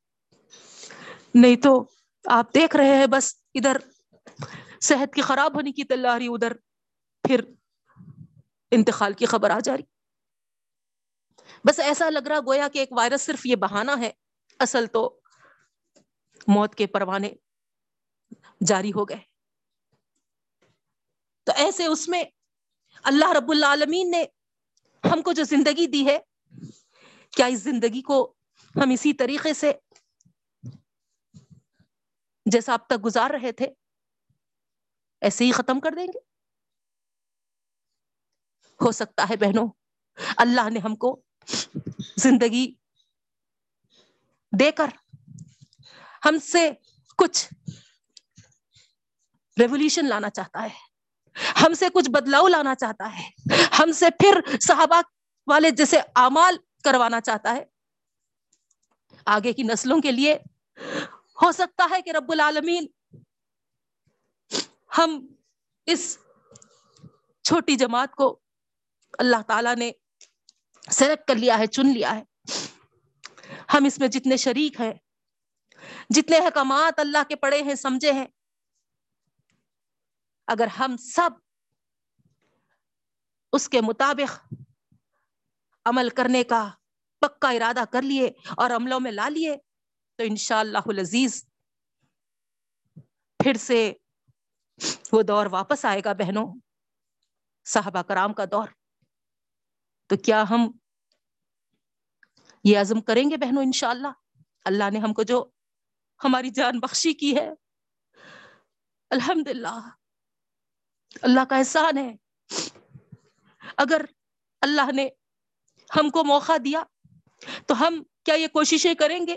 [1.34, 1.86] نہیں تو
[2.26, 3.78] آپ دیکھ رہے ہیں بس ادھر
[4.82, 6.54] صحت کی خراب ہونے کی تلاری ادھر
[7.24, 7.42] پھر
[8.72, 9.84] انتقال کی خبر آ جا رہی۔
[11.66, 14.12] بس ایسا لگ رہا گویا کہ ایک وائرس صرف یہ بہانہ ہے،
[14.60, 15.20] اصل تو
[16.48, 17.34] موت کے پروانے
[18.68, 19.18] جاری ہو گئے۔
[21.44, 22.24] تو ایسے اس میں
[23.04, 24.26] اللہ رب العالمین نے
[25.14, 26.20] ہم کو جو زندگی دی ہے،
[27.32, 28.34] کیا اس زندگی کو
[28.76, 29.72] ہم اسی طریقے سے
[32.52, 33.74] جیسا اب تک گزار رہے تھے،
[35.22, 36.20] ایسے ہی ختم کر دیں گے۔
[38.82, 39.68] ہو سکتا ہے بہنوں،
[40.38, 41.22] اللہ نے ہم کو
[42.18, 42.74] زندگی
[44.60, 44.88] دے کر
[46.26, 46.72] ہم سے
[47.18, 47.48] کچھ
[49.60, 50.90] ریولیوشن لانا چاہتا ہے۔
[51.62, 53.30] ہم سے کچھ بدلاؤ لانا چاہتا ہے۔
[53.80, 55.02] ہم سے پھر صحابہ
[55.48, 57.66] والے جیسے امال کروانا چاہتا ہے۔
[59.26, 60.38] آگے کی نسلوں کے لیے
[61.42, 62.88] ہو سکتا ہے کہ رب العالمین
[64.98, 65.28] ہم
[65.86, 66.18] اس
[67.44, 68.40] چھوٹی جماعت کو
[69.20, 69.92] اللہ تعالی نے
[70.92, 72.24] سلیکٹ کر لیا ہے، چن لیا ہے۔
[73.74, 74.94] ہم اس میں جتنے شریک ہیں،
[76.10, 78.26] جتنے حکامات اللہ کے پڑے ہیں، سمجھے ہیں۔
[80.48, 81.30] اگر ہم سب
[83.54, 84.54] اس کے مطابق
[85.86, 86.70] عمل کرنے کا
[87.22, 89.56] پکا ارادہ کر لیے اور عملوں میں لا لیے
[90.20, 91.46] تو ان اللہ عزیز
[93.44, 93.94] پھر سے
[95.12, 96.56] وہ دور واپس آئے گا بہنوں
[97.66, 98.68] صاحبہ کرام کا دور۔
[100.08, 100.72] تو کیا ہم
[102.64, 104.08] یہ عزم کریں گے بہنوں انشاءاللہ؟
[104.66, 105.50] اللہ نے ہم کو جو
[106.24, 107.50] ہماری جان بخشی کی ہے۔
[109.10, 109.90] الحمد للہ
[111.22, 112.16] اللہ کا احسان ہے۔
[113.78, 114.06] اگر
[114.62, 115.10] اللہ نے
[115.96, 116.84] ہم کو موقع دیا
[117.68, 119.36] تو ہم کیا یہ کوششیں کریں گے؟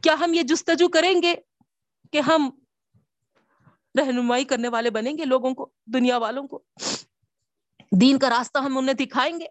[0.00, 1.34] کیا ہم یہ جستجو کریں گے
[2.10, 2.50] کہ ہم
[3.98, 6.62] رہنمائی کرنے والے بنیں گے لوگوں کو، دنیا والوں کو؟
[8.00, 9.46] دین کا راستہ ہم انہیں دکھائیں گے؟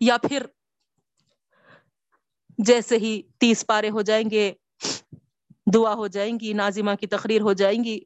[0.00, 0.46] یا پھر
[2.58, 4.52] جیسے ہی تیس پارے ہو جائیں گے،
[5.74, 8.00] دعا ہو جائیں گی نازمہ کی تقریر ہو جائیں گی،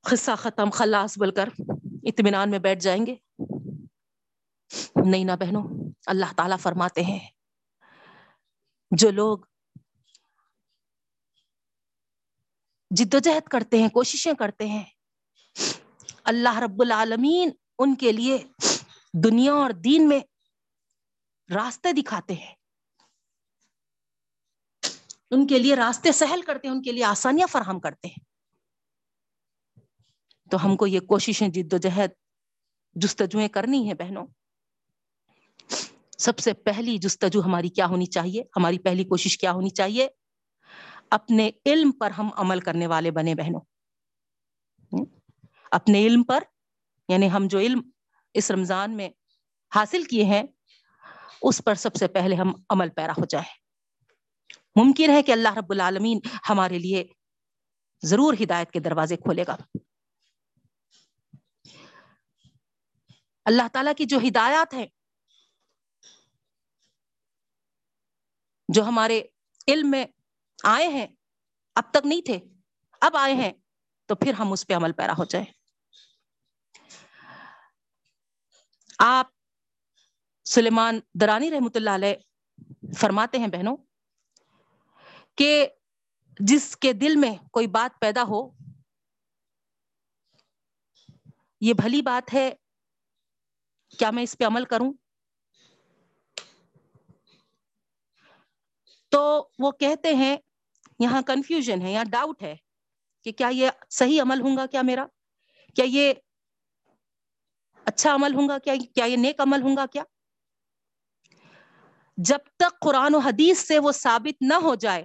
[0.00, 1.48] قصہ ختم، خلاص بول کر
[2.02, 3.14] اطمینان میں بیٹھ جائیں گے؟
[5.06, 5.62] نہیں نہ بہنوں،
[6.06, 7.18] اللہ تعالی فرماتے ہیں
[8.96, 9.38] جو لوگ
[12.90, 14.84] جد و جہد کرتے ہیں، کوششیں کرتے ہیں،
[16.24, 18.38] اللہ رب العالمین ان کے لیے
[19.24, 20.20] دنیا اور دین میں
[21.54, 22.54] راستے دکھاتے ہیں۔
[25.30, 28.24] ان کے لیے راستے سہل کرتے ہیں، ان کے لیے آسانیاں فراہم کرتے ہیں۔
[30.50, 32.10] تو ہم کو یہ کوششیں جد و جہد
[32.92, 34.26] جستجویں کرنی ہے بہنوں۔
[36.24, 40.08] سب سے پہلی جستجو ہماری کیا ہونی چاہیے؟ ہماری پہلی کوشش کیا ہونی چاہیے؟
[41.10, 43.60] اپنے علم پر ہم عمل کرنے والے بنے بہنوں۔
[45.70, 46.44] اپنے علم پر
[47.08, 47.90] یعنی ہم جو علم
[48.34, 49.08] اس رمضان میں
[49.74, 50.42] حاصل کیے ہیں،
[51.42, 53.52] اس پر سب سے پہلے ہم عمل پیرا ہو جائے۔
[54.76, 57.04] ممکن ہے کہ اللہ رب العالمین ہمارے لیے
[58.02, 59.56] ضرور ہدایت کے دروازے کھولے گا۔
[63.44, 64.86] اللہ تعالیٰ کی جو ہدایات ہیں
[68.68, 69.20] جو ہمارے
[69.68, 70.04] علم میں
[70.64, 71.06] آئے ہیں،
[71.76, 72.38] اب تک نہیں تھے،
[73.00, 73.52] اب آئے ہیں،
[74.08, 75.44] تو پھر ہم اس پہ عمل پیرا ہو جائے
[78.98, 79.30] آپ
[80.46, 83.76] سلیمان درانی رحمت اللہ علیہ فرماتے ہیں بہنوں
[85.36, 85.66] کہ
[86.40, 88.40] جس کے دل میں کوئی بات پیدا ہو،
[91.60, 92.50] یہ بھلی بات ہے،
[93.98, 94.92] کیا میں اس پہ عمل کروں؟
[99.14, 100.36] تو وہ کہتے ہیں،
[100.98, 102.56] یہاں کنفیوژن ہے، یہاں ڈاؤٹ ہے
[103.22, 105.06] کہ کیا یہ صحیح عمل ہوں گا کیا میرا؟
[105.74, 106.12] کیا یہ
[107.84, 110.02] اچھا عمل ہوں گا؟ کیا کیا یہ نیک عمل ہوں گا کیا؟
[112.16, 115.04] جب تک قرآن و حدیث سے وہ ثابت نہ ہو جائے،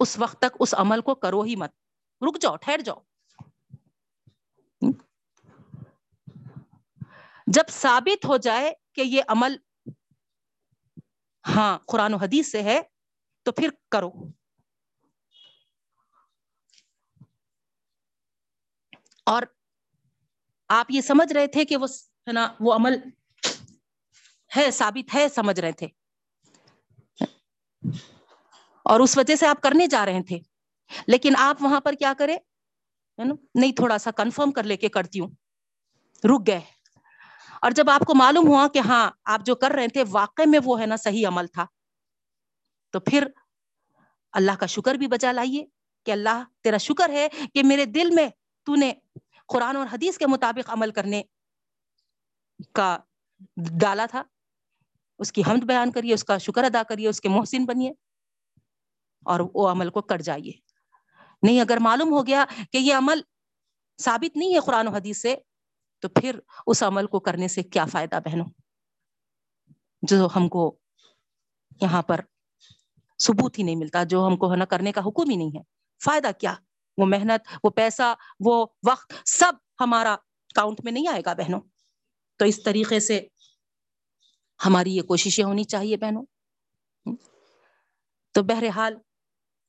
[0.00, 1.70] اس وقت تک اس عمل کو کرو ہی مت۔
[2.22, 3.00] رک جاؤ، ٹھہر جاؤ۔
[7.46, 9.56] جب ثابت ہو جائے کہ یہ عمل
[11.56, 12.80] ہاں قرآن و حدیث سے ہے،
[13.42, 14.10] تو پھر کرو۔
[19.26, 19.42] اور
[20.68, 22.96] آپ یہ سمجھ رہے تھے کہ وہ ہے نا، وہ عمل
[24.56, 25.86] ہے، ثابت ہے، سمجھ رہے تھے۔
[28.84, 30.38] اور اس وجہ سے آپ کرنے جا رہے تھے۔
[31.06, 32.36] لیکن آپ وہاں پر کیا کرے؟
[33.54, 35.28] نہیں، تھوڑا سا کنفرم کر لے کے کرتی ہوں۔
[36.24, 36.77] رک گئے۔
[37.62, 40.58] اور جب آپ کو معلوم ہوا کہ ہاں آپ جو کر رہے تھے واقع میں
[40.64, 41.66] وہ ہے نا صحیح عمل تھا۔
[42.90, 43.26] تو پھر
[44.32, 45.66] اللہ کا شکر بھی بچا لائیے
[46.06, 48.28] کہ اللہ تیرا شکر ہے کہ میرے دل میں
[48.62, 48.92] تو نے
[49.46, 51.22] قرآن اور حدیث کے مطابق عمل کرنے
[52.72, 52.98] کا
[53.56, 54.22] ڈالا تھا۔
[55.18, 57.92] اس کی حمد بیان کریے، اس کا شکر ادا کریے، اس کے محسن بنیے
[59.24, 60.52] اور وہ عمل کو کر جائیے۔
[61.42, 63.20] نہیں، اگر معلوم ہو گیا کہ یہ عمل
[63.98, 65.36] ثابت نہیں ہے قرآن و حدیث سے
[66.00, 68.46] تو پھر اس عمل کو کرنے سے کیا فائدہ بہنوں؟
[70.02, 70.78] جو ہم کو
[71.80, 72.20] یہاں پر
[73.18, 75.62] ثبوت ہی نہیں ملتا، جو ہم کو ہے نا کرنے کا حکم ہی نہیں ہے۔
[76.04, 76.54] فائدہ کیا؟
[76.98, 80.16] وہ محنت، وہ پیسہ، وہ وقت، سب ہمارا
[80.54, 81.60] کاؤنٹ میں نہیں آئے گا بہنوں۔
[82.36, 83.26] تو اس طریقے سے
[84.66, 86.24] ہماری یہ کوششیں ہونی چاہیے بہنوں۔
[88.32, 88.94] تو بہرحال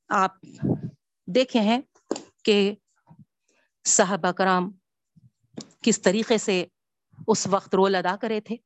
[0.08, 0.30] آپ
[1.26, 1.80] دیکھے ہیں
[2.44, 2.74] کہ
[3.86, 4.72] صاحب کرام
[5.82, 6.66] کس طریقے سے
[7.26, 8.56] اس وقت رول ادا کرے تھے؟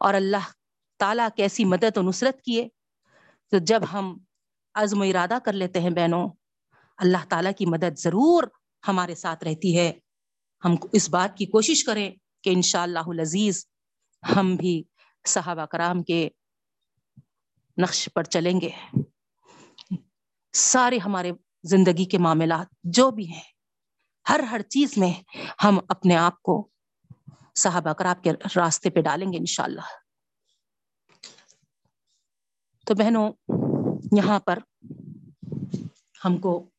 [0.00, 0.50] اور اللہ
[0.98, 2.68] تعالیٰ کیسی مدد و نصرت کیے؟
[3.50, 4.18] تو جب ہم
[4.74, 6.28] عزم و ارادہ کر لیتے ہیں بہنوں،
[6.96, 8.42] اللہ تعالیٰ کی مدد ضرور
[8.88, 9.92] ہمارے ساتھ رہتی ہے۔
[10.64, 12.10] ہم اس بات کی کوشش کریں
[12.42, 13.66] کہ انشاء اللہ عزیز
[14.36, 14.82] ہم بھی
[15.26, 16.28] صحابہ کرام کے
[17.78, 18.70] نقش پر چلیں گے۔
[20.52, 21.32] سارے ہمارے
[21.62, 23.49] زندگی کے معاملات جو بھی ہیں
[24.30, 25.12] ہر ہر چیز میں
[25.64, 26.68] ہم اپنے آپ کو
[27.54, 29.80] صحابہ کراب کے راستے پہ ڈالیں گے انشاءاللہ۔
[32.86, 33.32] تو بہنوں،
[34.12, 34.58] یہاں پر
[36.24, 36.70] ہم کو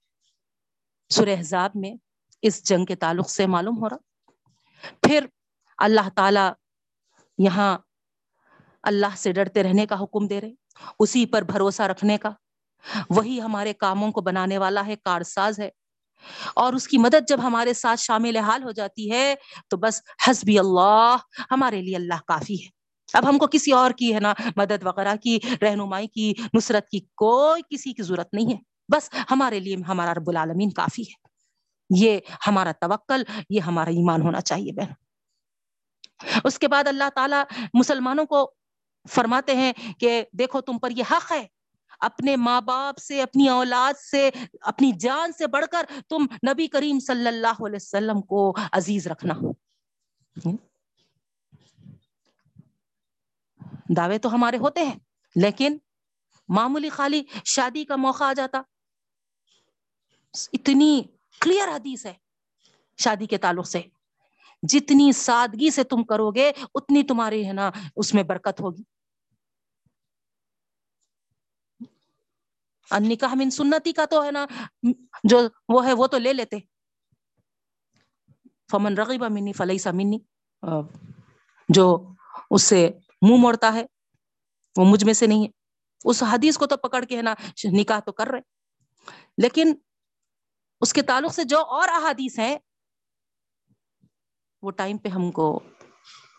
[1.09, 1.93] سرحزاب میں
[2.41, 3.97] اس جنگ کے تعلق سے معلوم ہو رہا۔
[5.01, 5.25] پھر
[5.77, 6.49] اللہ تعالی
[7.37, 7.77] یہاں
[8.83, 10.53] اللہ سے ڈرتے رہنے کا حکم دے رہے
[10.99, 12.29] اسی پر بھروسہ رکھنے کا۔
[13.09, 15.69] وہی ہمارے کاموں کو بنانے والا ہے، کارساز ہے۔
[16.55, 19.35] اور اس کی مدد جب ہمارے ساتھ شامل حال ہو جاتی ہے،
[19.67, 21.15] تو بس حسبی اللہ،
[21.51, 22.69] ہمارے لیے اللہ کافی ہے۔
[23.13, 26.99] اب ہم کو کسی اور کی ہے نا مدد وغیرہ کی، رہنمائی کی، نصرت کی
[26.99, 28.57] کوئی کسی کی ضرورت نہیں ہے۔
[28.93, 31.31] بس ہمارے لیے ہمارا رب العالمین کافی ہے۔
[31.97, 34.91] یہ ہمارا توکل، یہ ہمارا ایمان ہونا چاہیے بہن۔
[36.43, 38.53] اس کے بعد اللہ تعالیٰ مسلمانوں کو
[39.09, 41.47] فرماتے ہیں کہ دیکھو تم پر یہ حق ہے۔
[42.01, 44.29] اپنے ماں باپ سے، اپنی اولاد سے،
[44.61, 49.33] اپنی جان سے بڑھ کر تم نبی کریم صلی اللہ علیہ وسلم کو عزیز رکھنا۔
[53.97, 54.99] دعوے تو ہمارے ہوتے ہیں،
[55.35, 55.77] لیکن
[56.47, 58.61] معمولی خالی شادی کا موقع آ جاتا۔
[60.53, 61.03] اتنی
[61.41, 62.13] کلیئر حدیث ہے
[62.97, 63.81] شادی کے تعلق سے۔
[64.63, 68.83] جتنی سادگی سے تم کرو گے، اتنی تمہاری ہے نا، اس میں برکت ہوگی۔
[72.99, 74.45] نکاح من سنتی کا تو ہے نا،
[75.23, 76.59] جو وہ ہے وہ تو لے لیتے۔
[78.71, 80.17] فمن رغیبہ منی فلئی سا منی۔
[81.69, 82.07] جو
[82.49, 82.89] اس سے
[83.21, 83.85] منہ موڑتا ہے،
[84.77, 85.49] وہ مجھ میں سے نہیں ہے۔
[86.05, 87.33] اس حدیث کو تو پکڑ کے ہے نا،
[87.71, 88.41] نکاح تو کر رہے۔
[89.37, 89.73] لیکن
[90.81, 92.57] اس کے تعلق سے جو اور احادیث ہیں،
[94.61, 95.59] وہ ٹائم پہ ہم کو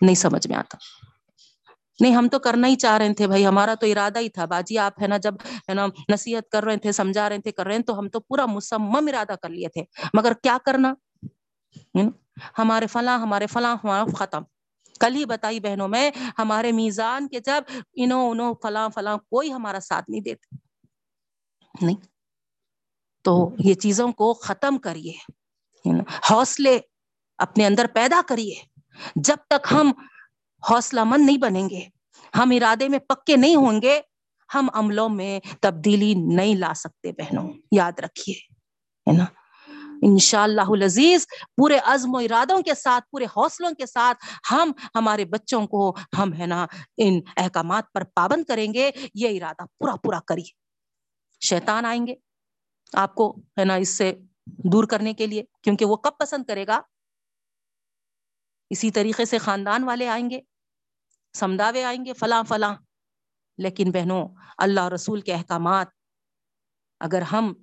[0.00, 0.78] نہیں سمجھ میں آتا۔
[2.02, 4.78] نہیں، ہم تو کرنا ہی چاہ رہے تھے بھائی، ہمارا تو ارادہ ہی تھا۔ باجی،
[4.78, 5.34] آپ ہے نا، جب
[5.68, 8.20] ہے نا نصیحت کر رہے تھے، سمجھا رہے تھے، کر رہے ہیں، تو ہم تو
[8.20, 9.82] پورا مسمم ارادہ کر لیے تھے۔
[10.14, 10.94] مگر کیا کرنا؟
[12.58, 14.42] ہمارے فلاں ہمارے فلاں ہمارا ختم۔
[15.00, 19.80] کل ہی بتائی بہنوں میں، ہمارے میزان کے جب انو انو فلاں فلاں کوئی ہمارا
[19.80, 20.56] ساتھ نہیں دیتے۔
[21.82, 21.96] نہیں۔
[23.22, 25.12] تو یہ چیزوں کو ختم کریے
[26.30, 26.78] حوصلے
[27.38, 28.54] اپنے اندر پیدا کریے۔
[29.16, 29.92] جب تک ہم
[30.70, 31.88] حوصلہ مند نہیں بنیں گے
[32.38, 34.00] ہم ارادے میں پکے نہیں ہوں گے۔
[34.54, 38.34] ہم عملوں میں تبدیلی نہیں لا سکتے بہنوں، یاد رکھیے،
[39.10, 39.24] ہے نا؟
[40.02, 41.26] انشاءاللہ العزیز،
[41.56, 46.32] پورے عزم و ارادوں کے ساتھ، پورے حوصلوں کے ساتھ ہم ہمارے بچوں کو ہم،
[46.32, 46.66] ہے نا،
[46.96, 50.50] ان احکامات پر پابند کریں گے۔ یہ ارادہ پورا پورا کریے۔
[51.40, 52.14] شیطان آئیں گے
[52.92, 54.12] آپ کو، ہے نا، اس سے
[54.46, 56.80] دور کرنے کے لیے، کیونکہ وہ کب پسند کرے گا؟
[58.70, 60.40] اسی طریقے سے خاندان والے آئیں گے۔
[61.34, 62.74] سمداوے آئیں گے فلاں فلاں۔
[63.58, 64.28] لیکن بہنوں،
[64.58, 65.86] اللہ رسول کے احکامات
[67.00, 67.54] اگر ہم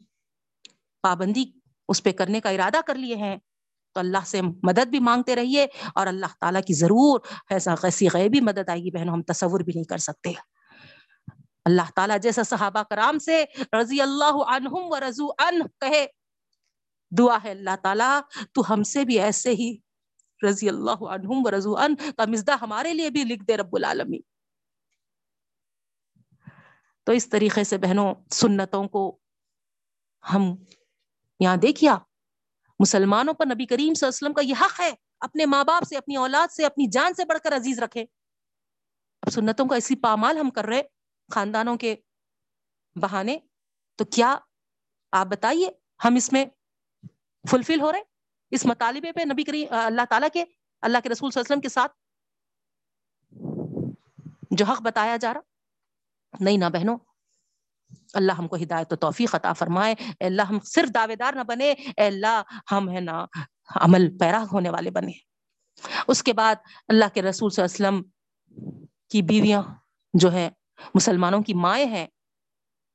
[1.02, 1.46] پابندی
[1.90, 3.38] اس پہ کرنے کا ارادہ کر لیے ہیں،
[3.94, 8.42] تو اللہ سے مدد بھی مانگتے رہیے اور اللہ تعالیٰ کی ضرور ایسا ایسی غیبی
[8.42, 10.34] مدد آئے گی، بہنوں، ہم تصور بھی نہیں کر سکتے۔
[11.66, 13.44] اللہ تعالیٰ جیسا صحابہ کرام سے
[13.74, 16.06] رضی اللہ عنہم و رضو ان کہے،
[17.18, 18.20] دعا ہے اللہ تعالیٰ،
[18.54, 19.78] تو ہم سے بھی ایسے ہی
[20.48, 24.22] رضی اللہ عنہم و رضو ان کا مزدہ ہمارے لیے بھی لکھ دے رب العالمین۔
[27.04, 29.20] تو اس طریقے سے بہنوں، سنتوں کو
[30.34, 30.56] ہم
[31.40, 31.98] یہاں دیکھیا
[32.80, 35.84] مسلمانوں پر نبی کریم صلی اللہ علیہ وسلم کا یہ حق ہے اپنے ماں باپ
[35.84, 38.06] سے، اپنی اولاد سے، اپنی جان سے بڑھ کر عزیز رکھے
[39.22, 40.82] اب سنتوں کا اسی پامال ہم کر رہے،
[41.34, 41.96] خاندانوں کے
[42.96, 43.38] بہانے۔
[43.96, 44.38] تو کیا
[45.12, 45.70] آپ بتائیے
[46.06, 46.46] ہم اس میں
[47.52, 48.02] فلفل ہو رہے؟
[48.52, 50.46] اس مطالبے پہ نبی کریم اللہ تعالیٰ کے،
[50.82, 51.92] اللہ کے رسول صلی اللہ علیہ وسلم کے ساتھ
[54.52, 55.40] جو حق بتایا جا رہا۔
[56.40, 56.98] نہیں نہ بہنوں،
[58.14, 61.42] اللہ ہم کو ہدایت و توفیق عطا فرمائے۔ اے اللہ، ہم صرف دعوے دار نہ
[61.42, 62.42] بنے۔ اے اللہ،
[62.72, 63.26] ہم ہے نا
[63.76, 65.12] عمل پیرا ہونے والے بنے۔
[66.08, 66.56] اس کے بعد
[66.88, 69.62] اللہ کے رسول صلی اللہ علیہ وسلم کی بیویاں
[70.14, 70.50] جو ہے
[70.96, 72.08] مسلمانوں کی مائیں ہیں،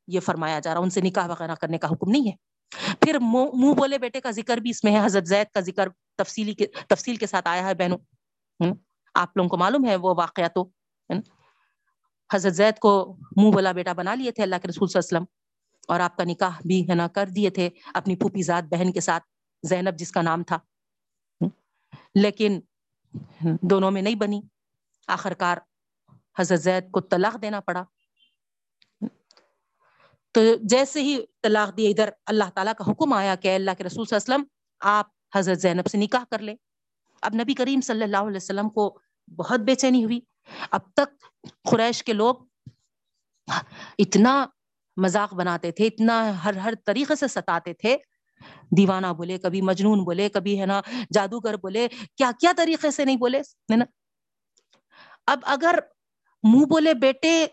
[0.07, 3.75] یہ فرمایا جا رہا۔ ان سے نکاح وغیرہ کرنے کا حکم نہیں ہے۔ پھر منہ
[3.75, 5.89] بولے بیٹے کا ذکر بھی اس میں ہے، حضرت زید کا ذکر
[6.19, 8.73] تفصیلی کے، تفصیل کے ساتھ آیا ہے بہنوں
[9.15, 10.69] آپ لوگوں کو معلوم ہے وہ واقعہ تو
[12.31, 12.93] حضرت زید کو
[13.37, 15.25] منہ بولا بیٹا بنا لیے تھے اللہ کے رسول صلی اللہ علیہ وسلم،
[15.89, 19.01] اور آپ کا نکاح بھی، ہے نا، کر دیے تھے اپنی پھوپھی ذات بہن کے
[19.01, 19.25] ساتھ،
[19.65, 20.59] زینب جس کا نام تھا
[22.15, 22.61] لیکن
[23.63, 24.41] دونوں میں نہیں بنی
[25.09, 25.59] آخر کار
[26.37, 27.83] حضرت زید کو طلاق دینا پڑا۔
[30.35, 34.05] تو جیسے ہی طلاق دیے ادھر اللہ تعالیٰ کا حکم آیا کہ اللہ کے رسول
[34.05, 34.45] صلی اللہ علیہ وسلم،
[34.81, 36.55] آپ حضرت زینب سے نکاح کر لیں
[37.23, 38.99] اب نبی کریم صلی اللہ علیہ وسلم کو
[39.37, 40.21] بہت بے چینی ہوئی۔
[40.71, 41.25] اب تک
[41.71, 42.35] قریش کے لوگ
[43.99, 44.47] اتنا
[44.97, 47.97] مذاق بناتے تھے، اتنا ہر ہر طریقے سے ستاتے تھے۔
[48.77, 50.81] دیوانہ بولے، کبھی مجنون بولے، کبھی ہے نا
[51.15, 53.41] جادوگر بولے، کیا کیا طریقے سے نہیں بولے؟
[53.77, 53.85] نا؟
[55.27, 55.79] اب اگر
[56.43, 57.47] منہ بولے، بیٹے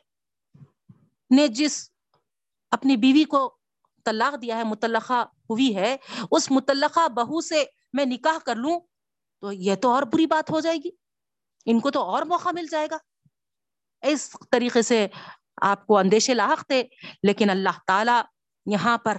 [1.30, 1.91] نے جس
[2.72, 3.56] اپنی بیوی کو
[4.06, 5.98] طلاق دیا ہے متعلقہ ہوئی ہے،
[6.32, 7.64] اس متعلقہ بہو سے
[7.94, 8.80] میں نکاح کر لوں
[9.42, 10.90] تو یہ تو اور بری بات ہو جائے گی۔
[11.66, 12.98] ان کو تو اور موقع مل جائے گا۔
[14.02, 15.08] اس طریقے سے
[15.62, 16.84] آپ کو اندیشے لاحق تھے،
[17.24, 18.22] لیکن اللہ تعالی
[18.66, 19.18] یہاں پر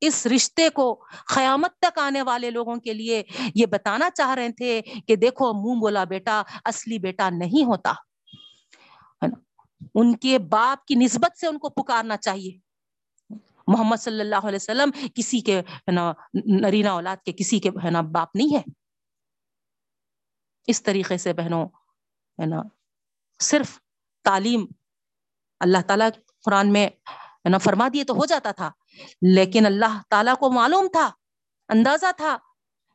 [0.00, 3.22] اس رشتے کو قیامت تک آنے والے لوگوں کے لیے
[3.54, 7.92] یہ بتانا چاہ رہے تھے کہ دیکھو منہ بولا بیٹا، اصلی بیٹا نہیں ہوتا۔
[9.94, 12.67] ان کے باپ کی نسبت سے ان کو پکارنا چاہیے۔
[13.68, 16.12] محمد صلی اللہ علیہ وسلم کسی کے، ہے نا،
[16.60, 18.62] نرینا اولاد کے کسی کے، ہے نا، باپ نہیں ہے؟
[20.66, 21.64] اس طریقے سے بہنوں،
[22.38, 22.62] ہے نا،
[23.40, 23.78] صرف
[24.24, 24.66] تعلیم
[25.60, 26.08] اللہ تعالیٰ
[26.44, 26.88] قرآن میں
[27.44, 28.70] نا، فرما دیے تو ہو جاتا تھا،
[29.22, 31.10] لیکن اللہ تعالیٰ کو معلوم تھا،
[31.68, 32.36] اندازہ تھا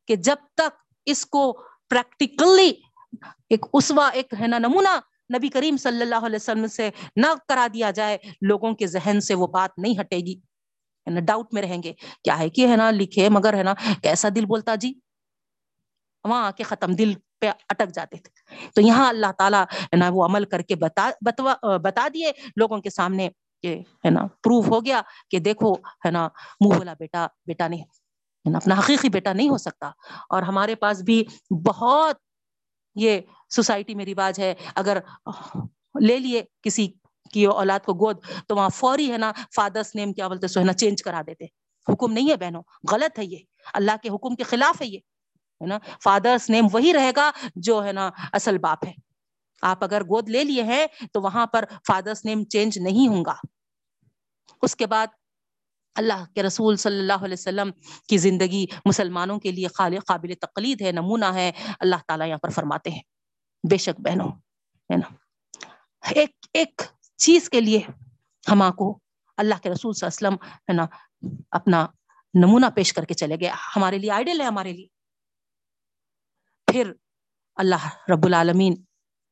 [0.08, 2.72] کہ جب تک اس کو پریکٹیکلی
[3.50, 5.00] ایک اسوا، ایک، ہے نا، نمونہ
[5.38, 9.34] نبی کریم صلی اللہ علیہ وسلم سے نہ کرا دیا جائے، لوگوں کے ذہن سے
[9.34, 10.53] وہ بات نہیں ہٹے گی۔
[11.12, 11.93] نا ڈاؤٹ میں رہیں گے۔
[12.24, 14.93] کیا ہے کہ ہے نا، لکھے مگر ہے نا، کیسا دل بولتا جی؟
[16.24, 20.10] وہاں آ کے ختم دل پہ اٹک جاتے تھے۔ تو یہاں اللہ تعالیٰ ہے نا،
[20.14, 23.30] وہ عمل کر کے بتا، بتوا، بتا دیے لوگوں کے سامنے
[23.62, 26.28] کہ ہے نا پروف ہو گیا کہ دیکھو ہے نا،
[26.62, 29.91] منہ بولا بیٹا بیٹا نہیں، ہے نا، اپنا حقیقی بیٹا نہیں ہو سکتا۔
[30.30, 31.24] اور ہمارے پاس بھی
[31.66, 32.16] بہت
[32.95, 34.97] یہ سوسائٹی میں رواج ہے۔ اگر
[36.01, 36.88] لے لیے کسی
[37.34, 38.18] کی اولاد کو گود۔
[38.48, 41.46] تو وہاں فوری ہے نا فادرس نیم کیا بولتے سو ہے نا چینج کرا دیتے۔
[41.94, 43.38] حکم نہیں ہے بہنوں، غلط ہے یہ۔
[43.74, 44.98] اللہ کے حکم کے خلاف ہے یہ،
[45.36, 48.94] ہے نا؟ فادرس نیم وہی رہے گا جو ہے نا اصل باپ ہے۔
[49.62, 53.34] آپ اگر گود لے لیے ہیں تو وہاں پر فادرس نیم چینج نہیں ہوں گا۔
[54.62, 55.08] اس کے بعد
[55.96, 57.72] اللہ کے رسول صلی اللہ علیہ وسلم
[58.08, 62.90] کی زندگی مسلمانوں کے لیے قابل تقلید ہے، نمونہ ہے۔ اللہ تعالیٰ یہاں پر فرماتے
[62.90, 63.02] ہیں۔
[63.70, 64.28] بے شک بہنوں،
[64.94, 65.16] ہے نا؟
[66.12, 66.82] ایک ایک
[67.24, 67.80] چیز کے لیے
[68.52, 69.00] ہما کو
[69.38, 70.86] اللہ کے رسول صلی اللہ علیہ وسلم ہے نا،
[71.52, 71.88] اپنا
[72.34, 74.88] نمونہ پیش کر کے چلے گئے۔ ہمارے لیے آئیڈل ہے ہمارے لیے۔
[76.72, 76.94] پھر
[77.56, 78.74] اللہ رب العالمین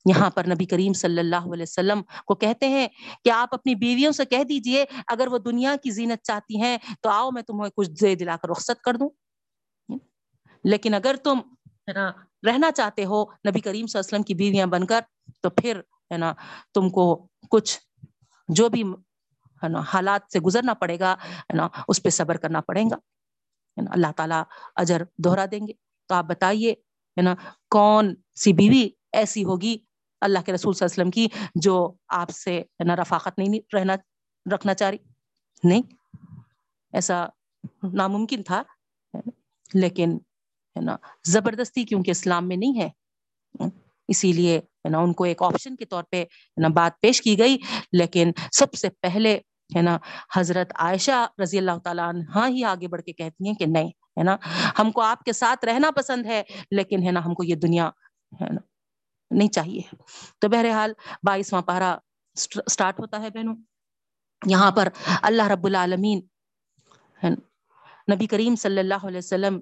[0.05, 2.87] یہاں پر نبی کریم صلی اللہ علیہ وسلم کو کہتے ہیں
[3.23, 7.09] کہ آپ اپنی بیویوں سے کہہ دیجیے، اگر وہ دنیا کی زینت چاہتی ہیں تو
[7.09, 9.09] آؤ میں تمہیں کچھ دے دلا کر رخصت کر دوں۔
[10.63, 12.11] لیکن اگر تم ہے نا،
[12.47, 14.99] رہنا چاہتے ہو نبی کریم صلی اللہ علیہ وسلم کی بیویاں بن کر،
[15.41, 15.81] تو پھر
[16.11, 16.33] ہے نا؟
[16.73, 17.79] تم کو کچھ
[18.47, 18.83] جو بھی
[19.63, 22.95] ہے نا، حالات سے گزرنا پڑے گا، ہے نا، اس پہ صبر کرنا پڑے گا
[23.91, 24.43] اللہ تعالیٰ
[24.75, 25.73] اجر دوہرا دیں گے۔
[26.05, 27.35] تو آپ بتائیے، ہے نا،
[27.69, 29.77] کون سی بیوی ایسی ہوگی
[30.21, 33.75] اللہ کے رسول صلی اللہ علیہ وسلم کی جو آپ سے، ہے نا، رفاقت نہیں
[33.75, 33.95] رہنا،
[34.55, 34.97] رکھنا چاہ رہی؟
[35.63, 35.81] نہیں؟
[36.93, 37.25] ایسا
[37.93, 38.63] ناممکن تھا،
[39.73, 40.11] لیکن،
[40.75, 42.89] ہے نا، زبردستی کیونکہ اسلام میں نہیں ہے۔
[44.07, 46.25] اسی لیے ہے نا، ان کو ایک آپشن کے طور پہ
[46.57, 47.57] نا، بات پیش کی گئی۔
[47.91, 49.39] لیکن سب سے پہلے
[49.75, 49.97] ہے نا،
[50.35, 54.23] حضرت عائشہ رضی اللہ تعالیٰ عنہ ہی آگے بڑھ کے کہتی ہیں کہ نہیں، ہے
[54.23, 54.37] نا،
[54.79, 57.89] ہم کو آپ کے ساتھ رہنا پسند ہے، لیکن ہے نا، ہم کو یہ دنیا
[58.41, 58.61] ہے نا
[59.31, 59.81] نہیں چاہیے۔
[60.39, 61.97] تو بہرحال بائیسواں پارا
[62.35, 63.55] اسٹارٹ ہوتا ہے بہنوں۔
[64.45, 64.87] یہاں پر
[65.21, 66.21] اللہ رب العالمین
[68.13, 69.59] نبی کریم صلی اللہ علیہ وسلم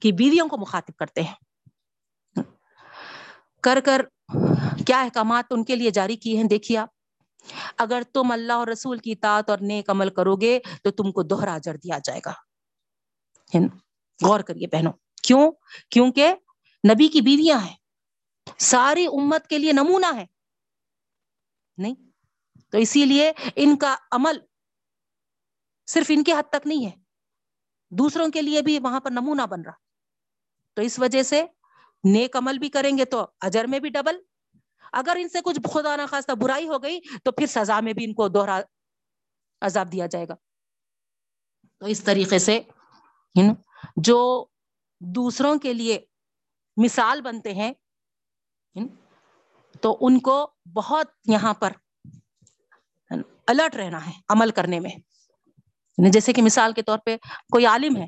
[0.00, 1.34] کی بیویوں کو مخاطب کرتے ہیں۔
[3.62, 4.04] کر کر
[4.86, 6.88] کیا احکامات ان کے لیے جاری کیے ہیں؟ دیکھیے آپ،
[7.78, 11.22] اگر تم اللہ اور رسول کی اطاعت اور نیک عمل کرو گے تو تم کو
[11.22, 12.32] دوہرا اجر دیا جائے گا۔
[14.20, 14.92] غور کریے بہنوں،
[15.22, 15.50] کیوں؟
[15.90, 16.34] کیونکہ
[16.84, 17.76] نبی کی بیویاں ہیں،
[18.58, 20.26] ساری امت کے لیے نمونہ ہے
[21.78, 21.94] نہیں،
[22.72, 24.38] تو اسی لیے ان کا عمل
[25.88, 26.96] صرف ان کے حد تک نہیں ہے،
[27.92, 29.86] دوسروں کے لیے بھی وہاں پر نمونہ بن رہا۔
[30.74, 31.44] تو اس وجہ سے
[32.04, 34.16] نیک عمل بھی کریں گے تو اجر میں بھی ڈبل۔
[34.92, 38.14] اگر ان سے کچھ خدا نخواستہ برائی ہو گئی تو پھر سزا میں بھی ان
[38.14, 38.60] کو دوہرا
[39.60, 40.34] عذاب دیا جائے گا۔
[41.78, 42.60] تو اس طریقے سے
[43.96, 44.46] جو
[45.00, 46.00] دوسروں کے لیے
[46.76, 47.72] مثال بنتے ہیں
[49.80, 51.72] تو ان کو بہت یہاں پر
[53.46, 57.16] الرٹ رہنا ہے عمل کرنے میں۔ یعنی جیسے کہ مثال کے طور پہ
[57.52, 58.06] کوئی عالم ہے۔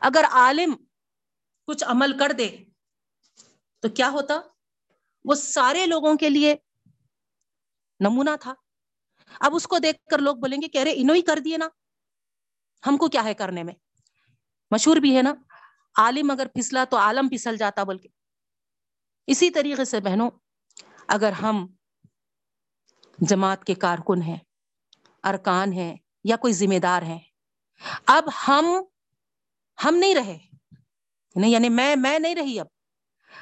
[0.00, 0.74] اگر عالم
[1.66, 2.56] کچھ عمل کر دے
[3.82, 4.40] تو کیا ہوتا؟
[5.24, 6.54] وہ سارے لوگوں کے لیے
[8.00, 8.54] نمونہ تھا۔
[9.40, 11.68] اب اس کو دیکھ کر لوگ بولیں گے کہ ارے انہوں ہی کر دیے نا۔
[12.86, 13.74] ہم کو کیا ہے کرنے میں؟
[14.70, 15.34] مشہور بھی ہے نا۔
[15.96, 18.08] عالم اگر پھسلا تو عالم پھسل جاتا بول کے
[19.26, 20.30] اسی طریقے سے بہنوں،
[21.08, 21.66] اگر ہم
[23.18, 24.38] جماعت کے کارکن ہیں،
[25.24, 27.18] ارکان ہیں یا کوئی ذمہ دار ہیں،
[28.06, 28.64] اب ہم
[29.84, 30.38] ہم نہیں رہے۔
[31.34, 32.66] یعنی, یعنی میں میں نہیں رہی اب۔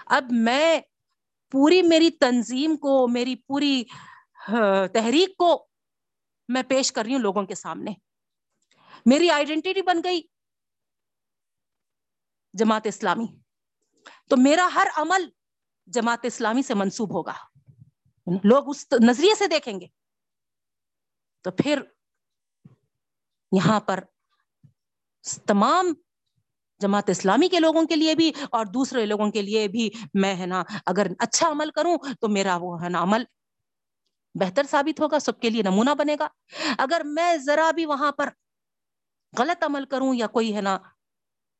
[0.06, 0.80] اب میں
[1.50, 3.84] پوری میری تنظیم کو، میری پوری
[4.94, 5.68] تحریک کو
[6.48, 7.90] میں پیش کر رہی ہوں لوگوں کے سامنے۔
[9.06, 10.22] میری آئیڈینٹی بن گئی
[12.52, 13.26] جماعت اسلامی۔
[14.28, 15.28] تو میرا ہر عمل
[15.86, 17.32] جماعت اسلامی سے منسوب ہوگا۔
[18.44, 19.86] لوگ اس نظریے سے دیکھیں گے۔
[21.42, 21.82] تو پھر
[23.52, 24.04] یہاں پر
[25.46, 25.86] تمام
[26.80, 30.46] جماعت اسلامی کے لوگوں کے لیے بھی اور دوسرے لوگوں کے لیے بھی میں ہے
[30.46, 33.24] نا اگر اچھا عمل کروں تو میرا وہ ہے نا عمل
[34.34, 36.28] بہتر ثابت ہوگا، سب کے لیے نمونہ بنے گا۔
[36.78, 38.28] اگر میں ذرا بھی وہاں پر
[39.38, 40.78] غلط عمل کروں یا کوئی ہے نا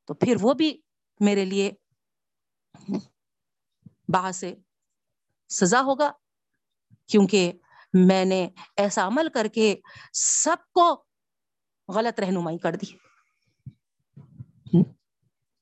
[0.09, 0.81] تو پھر وہ بھی
[1.21, 1.71] میرے لیے
[4.09, 4.55] باہر سے
[5.51, 6.11] سزا ہوگا۔
[7.07, 7.53] کیونکہ
[7.95, 9.75] میں نے ایسا عمل کر کے
[10.13, 11.05] سب کو
[11.89, 13.10] غلط رہنمائی کر دی۔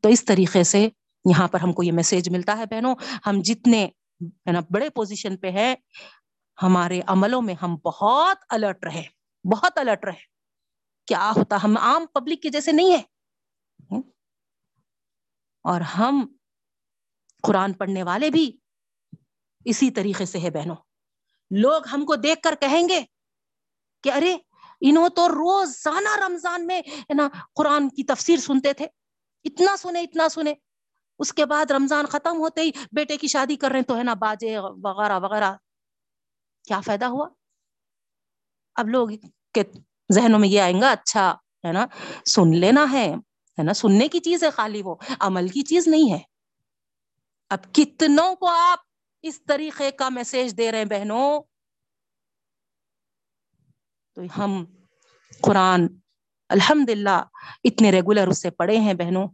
[0.01, 0.89] تو اس طریقے سے
[1.25, 2.95] یہاں پر ہم کو یہ میسج ملتا ہے، بہنوں،
[3.27, 3.85] ہم جتنے
[4.21, 5.75] ہے نا بڑے پوزیشن پہ ہے
[6.63, 9.03] ہمارے عملوں میں ہم بہت الرٹ رہے،
[9.45, 10.27] بہت الرٹ رہے۔
[11.07, 13.03] کیا ہوتا، ہم عام پبلک کے جیسے نہیں ہے
[15.65, 16.35] اور ہم
[17.43, 18.51] قرآن پڑھنے والے بھی
[19.65, 20.77] اسی طریقے سے ہے بہنوں۔
[21.51, 23.01] لوگ ہم کو دیکھ کر کہیں گے
[24.03, 24.37] کہ ارے،
[24.81, 26.81] انہوں تو روزانہ رمضان میں
[27.15, 28.87] نا قرآن کی تفسیر سنتے تھے۔
[29.45, 30.55] اتنا سنے اتنا سنے۔
[31.19, 34.03] اس کے بعد رمضان ختم ہوتے ہی بیٹے کی شادی کر رہے ہیں تو ہے
[34.03, 35.55] نا باجے وغیرہ وغیرہ۔
[36.65, 37.29] کیا فائدہ ہوا؟
[38.75, 39.09] اب لوگ
[39.55, 39.63] کے
[40.13, 41.87] ذہنوں میں یہ آئیں گا اچھا ہے نا،
[42.27, 43.15] سن لینا ہے۔
[43.59, 46.19] ہے نا، سننے کی چیز ہے خالی وہ، عمل کی چیز نہیں ہے۔
[47.51, 48.79] اب کتنوں کو آپ
[49.23, 51.41] اس طریقے کا میسج دے رہے ہیں بہنوں۔
[54.15, 54.65] تو ہم
[55.43, 55.87] قرآن
[56.49, 57.23] الحمد للہ
[57.65, 59.29] اتنے ریگولر اس سے پڑھے ہیں بہنوں۔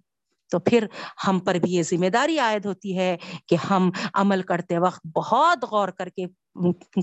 [0.51, 0.87] تو پھر
[1.29, 3.17] ہم پر بھی یہ ذمہ داری عائد ہوتی ہے
[3.49, 6.27] کہ ہم عمل کرتے وقت بہت غور کر کے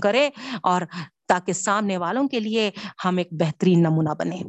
[0.02, 0.30] کریں
[0.62, 0.82] اور
[1.28, 2.70] تاکہ سامنے والوں کے لیے
[3.04, 4.42] ہم ایک بہترین نمونہ بنے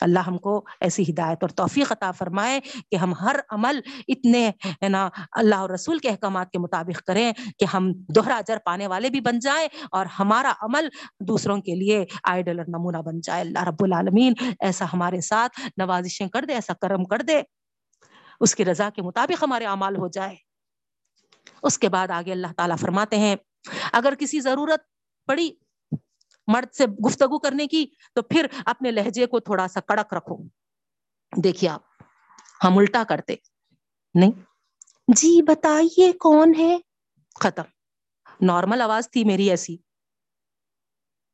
[0.00, 4.50] اللہ ہم کو ایسی ہدایت اور توفیق عطا فرمائے کہ ہم ہر عمل اتنے
[4.88, 9.10] نا، اللہ اور رسول کے احکامات کے مطابق کریں کہ ہم دوہرا اجر پانے والے
[9.10, 10.88] بھی بن جائیں اور ہمارا عمل
[11.20, 16.28] دوسروں کے لیے آئیڈل اور نمونہ بن جائے۔ اللہ رب العالمین ایسا ہمارے ساتھ نوازشیں
[16.28, 17.42] کر دے، ایسا کرم کر دے۔
[18.40, 20.36] اس کی رضا کے مطابق ہمارے اعمال ہو جائے۔
[21.62, 23.36] اس کے بعد آگے اللہ تعالیٰ فرماتے ہیں،
[23.92, 24.80] اگر کسی ضرورت
[25.26, 25.50] پڑی
[26.48, 27.84] مرد سے گفتگو کرنے کی
[28.14, 30.36] تو پھر اپنے لہجے کو تھوڑا سا کڑک رکھو۔
[31.32, 31.82] دیکھیے آپ
[32.64, 33.36] ہم الٹا کرتے۔
[34.14, 34.32] نہیں۔
[35.08, 36.76] جی بتائیے کون ہے؟
[37.40, 37.62] ختم۔
[38.40, 39.76] نارمل آواز تھی میری ایسی۔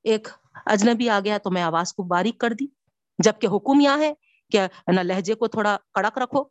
[0.05, 0.29] ایک
[0.67, 2.67] اجنبی آ گیا تو میں آواز کو باریک کر دی۔
[3.19, 4.13] جبکہ حکم یہاں ہے
[4.51, 4.61] کہ
[4.93, 6.45] نہ لہجے کو تھوڑا کڑک رکھو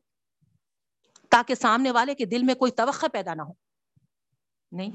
[1.30, 3.54] تاکہ سامنے والے کے دل میں کوئی توقع پیدا نہ ہو۔
[4.72, 4.92] نہیں۔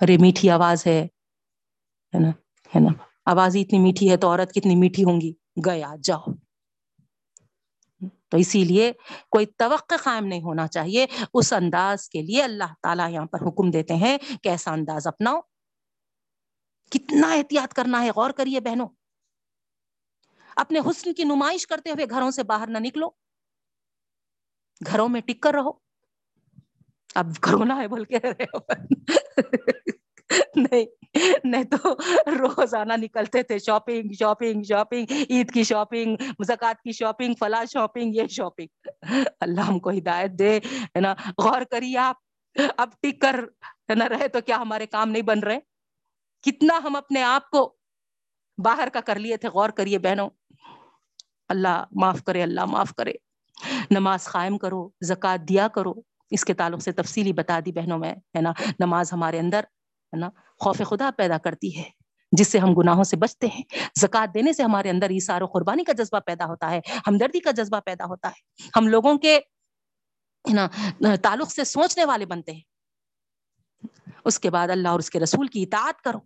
[0.00, 1.06] ارے میٹھی آواز ہے۔
[2.20, 2.28] نا،
[2.76, 5.32] ہے نا۔ آواز اتنی میٹھی ہے تو عورت کتنی میٹھی ہوں گی۔
[5.66, 6.24] گیا، جاؤ۔
[8.28, 8.92] تو اسی لیے
[9.30, 13.70] کوئی توقع قائم نہیں ہونا چاہیے۔ اس انداز کے لیے اللہ تعالیٰ یہاں پر حکم
[13.70, 15.40] دیتے ہیں کہ ایسا انداز اپناؤ۔
[16.90, 18.88] کتنا احتیاط کرنا ہے، غور کریے بہنوں۔
[20.56, 23.08] اپنے حسن کی نمائش کرتے ہوئے گھروں سے باہر نہ نکلو۔
[24.86, 25.70] گھروں میں ٹک کر رہو۔
[27.14, 28.58] اب کرونا ہے بول کے۔ رہے ہو
[30.56, 30.84] نہیں
[31.44, 31.94] نہیں تو
[32.26, 38.26] روزانہ نکلتے تھے شاپنگ شاپنگ شاپنگ عید کی شاپنگ مزکات کی شاپنگ فلاں شاپنگ یہ
[38.30, 38.88] شاپنگ
[39.40, 42.16] اللہ ہم کو ہدایت دے، ہے نا؟ غور کریے آپ۔
[42.76, 43.40] اب ٹک کر
[43.94, 45.58] نہ رہے تو کیا ہمارے کام نہیں بن رہے؟
[46.42, 47.76] کتنا ہم اپنے آپ کو
[48.58, 50.30] باہر کا کر لیے تھے، غور کریے بہنوں۔
[51.48, 53.12] اللہ معاف کرے، اللہ معاف کرے۔
[53.90, 55.94] نماز قائم کرو زکات دیا کرو۔
[56.30, 59.60] اس کے تعلق سے تفصیلی بتا دی بہنوں میں، ہے نا؟ نماز ہمارے اندر
[60.12, 60.28] ہے نا؟
[60.60, 61.88] خوف خدا پیدا کرتی ہے،
[62.32, 63.62] جس سے ہم گناہوں سے بچتے ہیں۔
[64.00, 67.50] زکات دینے سے ہمارے اندر ایسار و قربانی کا جذبہ پیدا ہوتا ہے، ہمدردی کا
[67.50, 69.38] جذبہ پیدا ہوتا ہے۔ ہم لوگوں کے
[70.52, 70.68] نا،
[71.22, 72.60] تعلق سے سوچنے والے بنتے ہیں۔
[74.24, 76.18] اس کے بعد اللہ اور اس کے رسول کی اطاعت کرو۔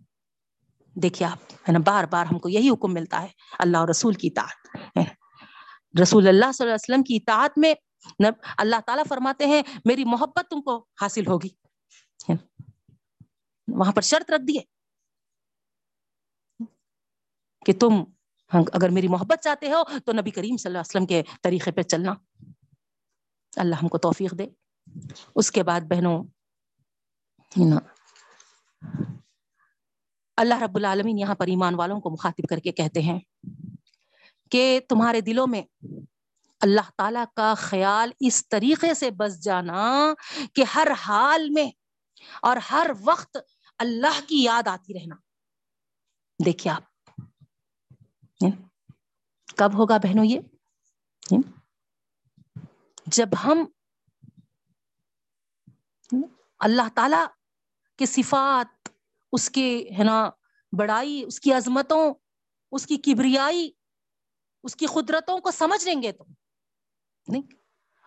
[0.95, 3.27] دیکھیے آپ، ہے نا، بار بار ہم کو یہی حکم ملتا ہے،
[3.59, 4.99] اللہ اور رسول کی اطاعت
[6.01, 7.73] رسول اللہ صلی اللہ علیہ وسلم کی اطاعت میں
[8.57, 11.49] اللہ تعالیٰ فرماتے ہیں، میری محبت تم کو حاصل ہوگی۔
[13.67, 14.59] وہاں پر شرط رکھ دیے
[17.65, 18.03] کہ تم
[18.73, 21.81] اگر میری محبت چاہتے ہو تو نبی کریم صلی اللہ علیہ وسلم کے طریقے پہ
[21.81, 22.13] چلنا۔
[23.55, 24.47] اللہ ہم کو توفیق دے۔
[25.35, 26.23] اس کے بعد بہنوں
[30.37, 33.19] اللہ رب العالمین یہاں پر ایمان والوں کو مخاطب کر کے کہتے ہیں
[34.51, 35.61] کہ تمہارے دلوں میں
[36.61, 40.13] اللہ تعالی کا خیال اس طریقے سے بس جانا
[40.53, 41.71] کہ ہر حال میں
[42.41, 43.37] اور ہر وقت
[43.77, 45.15] اللہ کی یاد آتی رہنا۔
[46.45, 46.83] دیکھیے آپ۔
[49.57, 50.39] کب ہوگا بہنوں یہ؟
[53.05, 53.65] جب ہم۔
[56.59, 57.25] اللہ تعالی
[57.97, 58.89] کے صفات،
[59.31, 60.29] اس کے، ہے نا،
[60.79, 62.13] بڑائی، اس کی عظمتوں،
[62.71, 63.71] اس کی کبریائی،
[64.63, 66.25] اس کی قدرتوں کو سمجھ لیں گے تو۔
[67.27, 67.41] نہیں۔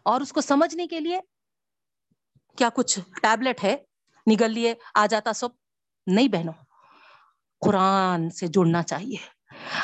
[0.03, 1.21] اور اس کو سمجھنے کے لیے
[2.57, 3.77] کیا کچھ ٹیبلٹ ہے؟
[4.27, 5.49] نگل لیے، آ جاتا سب،
[6.07, 6.53] نہیں بہنوں،
[7.61, 9.16] قرآن سے جڑنا چاہیے۔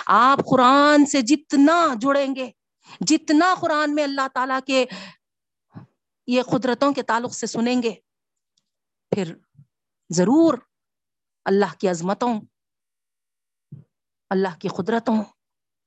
[0.07, 2.51] آپ قرآن سے جتنا جڑیں گے،
[3.01, 4.85] جتنا قرآن میں اللہ تعالی کے
[6.27, 7.95] یہ قدرتوں کے تعلق سے سنیں گے،
[9.13, 9.35] پھر
[10.11, 10.59] ضرور
[11.45, 12.41] اللہ کی عظمتوں،
[14.31, 15.23] اللہ کی قدرتوں،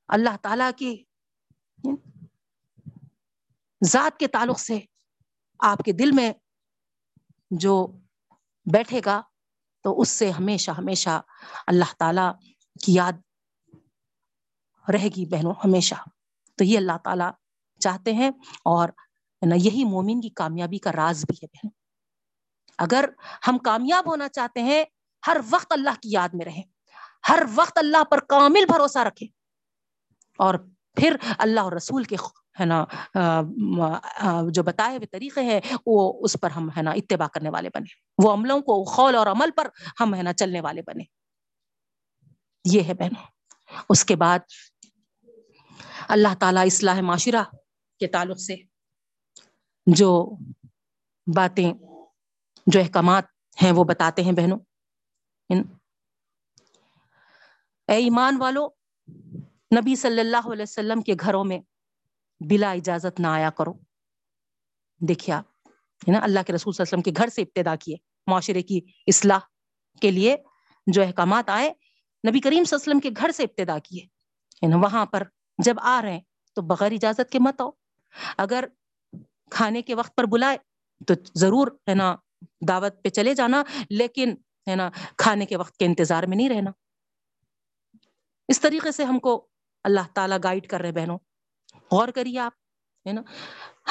[0.08, 1.04] اللہ تعالی کی
[3.84, 4.78] ذات کے تعلق سے
[5.60, 6.32] آپ کے دل میں
[7.50, 7.86] جو
[8.72, 9.22] بیٹھے گا
[9.82, 11.20] تو اس سے ہمیشہ ہمیشہ
[11.66, 12.48] اللہ تعالی
[12.84, 13.12] کی یاد
[14.92, 15.94] رہے گی بہنوں، ہمیشہ۔
[16.54, 17.24] تو یہ اللہ تعالی
[17.78, 18.30] چاہتے ہیں
[18.64, 18.88] اور
[19.56, 21.68] یہی مومن کی کامیابی کا راز بھی ہے بہن
[22.78, 23.04] اگر
[23.48, 24.84] ہم کامیاب ہونا چاہتے ہیں،
[25.26, 26.62] ہر وقت اللہ کی یاد میں رہیں۔
[27.28, 29.26] ہر وقت اللہ پر کامل بھروسہ رکھے
[30.38, 30.54] اور
[30.96, 32.16] پھر اللہ اور رسول کے
[32.60, 32.84] ہے نا
[34.52, 38.24] جو بتائے ہوئے طریقے ہیں، وہ اس پر ہم ہے نا اتباع کرنے والے بنے
[38.24, 39.68] وہ عملوں کو خول اور عمل پر
[40.00, 41.04] ہم ہے نا چلنے والے بنے
[42.64, 43.24] یہ ہے بہنوں۔
[43.88, 44.38] اس کے بعد
[46.08, 47.42] اللہ تعالی اصلاح معاشرہ
[48.00, 48.56] کے تعلق سے
[49.86, 50.10] جو
[51.26, 51.72] باتیں،
[52.66, 53.24] جو احکامات
[53.62, 54.58] ہیں، وہ بتاتے ہیں بہنوں۔
[57.88, 58.66] اے ایمان والو،
[59.76, 61.58] نبی صلی اللہ علیہ وسلم کے گھروں میں
[62.48, 63.72] بلا اجازت نہ آیا کرو۔
[65.08, 65.44] دیکھیے آپ،
[66.08, 68.62] ہے نا؟ اللہ کے رسول صلی اللہ علیہ وسلم کے گھر سے ابتدا کیے معاشرے
[68.62, 69.38] کی اصلاح
[70.00, 70.36] کے لیے
[70.86, 71.70] جو احکامات آئے،
[72.28, 74.06] نبی کریم صلی اللہ علیہ وسلم کے گھر سے ابتدا کیے
[74.66, 75.22] نا؟ وہاں پر
[75.58, 76.20] جب آ رہے ہیں،
[76.54, 77.70] تو بغیر اجازت کے مت آؤ۔
[78.38, 78.64] اگر
[79.50, 80.58] کھانے کے وقت پر بلائے،
[81.06, 82.16] تو ضرور، ہے نا،
[82.68, 84.34] دعوت پہ چلے جانا، لیکن،
[84.70, 86.70] ہے نا، کھانے کے وقت کے انتظار میں نہیں رہنا۔
[88.48, 89.48] اس طریقے سے ہم کو
[89.84, 91.18] اللہ تعالیٰ گائیڈ کر رہے بہنوں۔
[91.92, 92.52] غور کریے آپ،
[93.06, 93.22] ہے نا؟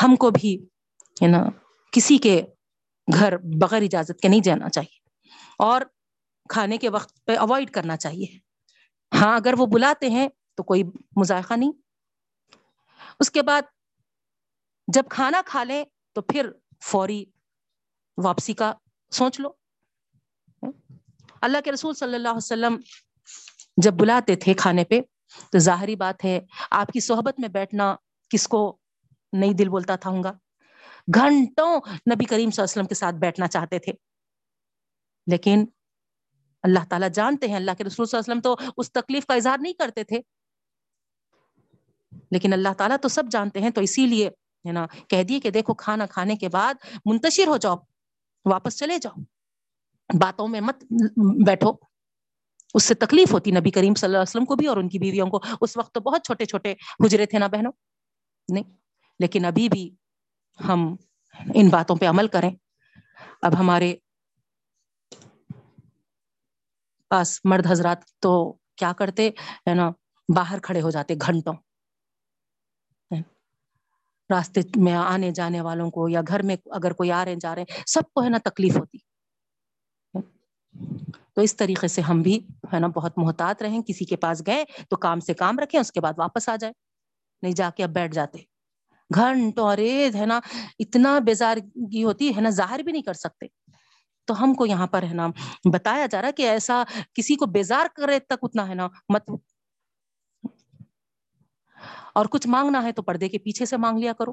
[0.03, 0.65] ہم کو بھی،
[1.21, 1.43] ہے نا،
[1.91, 2.41] کسی کے
[3.13, 4.99] گھر بغیر اجازت کے نہیں جانا چاہیے
[5.59, 5.81] اور
[6.49, 8.39] کھانے کے وقت پہ اوائڈ کرنا چاہیے۔
[9.15, 10.83] ہاں اگر وہ بلاتے ہیں تو کوئی
[11.15, 11.71] مذائقہ نہیں۔
[13.19, 13.61] اس کے بعد
[14.87, 15.83] جب کھانا کھا لیں
[16.13, 16.51] تو پھر
[16.83, 17.25] فوری
[18.17, 18.73] واپسی کا
[19.11, 19.49] سوچ لو۔
[21.41, 22.77] اللہ کے رسول صلی اللہ علیہ وسلم
[23.77, 24.99] جب بلاتے تھے کھانے پہ
[25.51, 26.39] تو ظاہری بات ہے،
[26.71, 27.95] آپ کی صحبت میں بیٹھنا
[28.29, 28.77] کس کو
[29.33, 30.31] نہیں دل بولتا تھا ہوں گا؟
[31.15, 33.91] گھنٹوں نبی کریم صلی اللہ علیہ وسلم کے ساتھ بیٹھنا چاہتے تھے۔
[35.27, 35.65] لیکن
[36.63, 39.33] اللہ تعالیٰ جانتے ہیں، اللہ کے رسول صلی اللہ علیہ وسلم تو اس تکلیف کا
[39.33, 40.21] اظہار نہیں کرتے تھے۔
[42.31, 44.27] لیکن اللہ تعالیٰ تو سب جانتے ہیں، تو اسی لیے
[44.67, 46.73] ہے نا، کہہ دیے کہ دیکھو، کھانا کھانے کے بعد
[47.05, 47.75] منتشر ہو جاؤ،
[48.45, 49.21] واپس چلے جاؤ۔
[50.19, 50.83] باتوں میں مت
[51.45, 51.88] بیٹھو۔
[52.73, 54.99] اس سے تکلیف ہوتی نبی کریم صلی اللہ علیہ وسلم کو بھی اور ان کی
[54.99, 57.71] بیویوں کو۔ اس وقت تو بہت چھوٹے چھوٹے حجرے تھے نا بہنوں؟
[58.53, 58.63] نہیں۔
[59.19, 59.95] لیکن ابھی بھی
[60.67, 60.95] ہم
[61.55, 62.51] ان باتوں پہ عمل کریں۔
[63.41, 63.95] اب ہمارے
[67.09, 69.27] پاس مرد حضرات تو کیا کرتے؟
[69.69, 69.91] ہے نا،
[70.35, 71.53] باہر کھڑے ہو جاتے گھنٹوں۔
[74.29, 77.63] راستے میں آنے جانے والوں کو یا گھر میں اگر کوئی آ رہے جا رہے
[77.87, 78.97] سب کو ہے نا تکلیف ہوتی۔
[81.39, 84.65] تو اس طریقے سے ہم بھی، ہے نا، بہت محتاط رہیں، کسی کے پاس گئے
[84.89, 86.73] تو کام سے کام رکھیں، اس کے بعد واپس آ جائے
[87.41, 88.37] نہیں جا کے اب بیٹھ جاتے۔
[89.15, 90.39] گھنٹوں ارے ہے نا،
[90.79, 93.45] اتنا بیزارگی ہوتی، ہے نا، ظاہر بھی نہیں کر سکتے۔
[94.25, 95.27] تو ہم کو یہاں پر، ہے نا،
[95.73, 96.83] بتایا جا رہا کہ ایسا
[97.13, 99.31] کسی کو بیزار کرے تک اتنا، ہے نا، مت۔
[102.13, 104.31] اور کچھ مانگنا ہے تو پردے کے پیچھے سے مانگ لیا کرو۔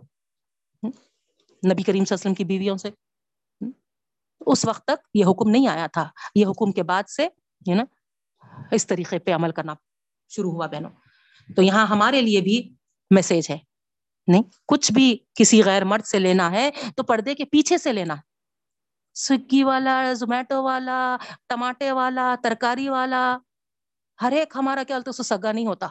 [1.73, 2.91] نبی کریم صلی اللہ علیہ وسلم کی بیویوں سے۔
[4.47, 7.27] اس وقت تک یہ حکم نہیں آیا تھا۔ یہ حکم کے بعد سے،
[7.71, 7.85] ہے نا،
[8.71, 9.75] اس طریقے پہ عمل کرنا
[10.29, 10.91] شروع ہوا بہنوں۔
[11.57, 12.75] تو یہاں ہمارے لیے بھی
[13.11, 13.59] میسج ہے۔
[14.27, 18.15] نہیں، کچھ بھی کسی غیر مرد سے لینا ہے تو پردے کے پیچھے سے لینا۔
[19.15, 21.17] سویگی والا، زومیٹو والا،
[21.49, 23.39] ٹماٹے والا، ترکاری والا،
[24.23, 25.89] ہر ایک ہمارا کیا تو سگا نہیں ہوتا۔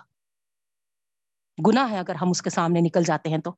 [1.68, 3.52] گنا ہے اگر ہم اس کے سامنے نکل جاتے ہیں تو۔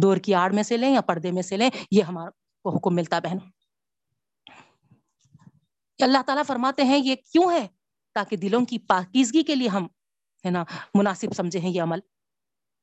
[0.00, 2.30] ڈور کی آڑ میں سے لیں یا پردے میں سے لیں، یہ ہمارا
[2.62, 3.61] کو حکم ملتا بہنوں۔
[6.02, 7.68] بہن اللہ تعالیٰ فرماتے ہیں یہ کیوں ہے
[8.14, 9.84] تاکہ دلوں کی پاکیزگی کے لیے ہم،
[10.46, 11.98] ہے نا، مناسب سمجھے ہیں یہ عمل۔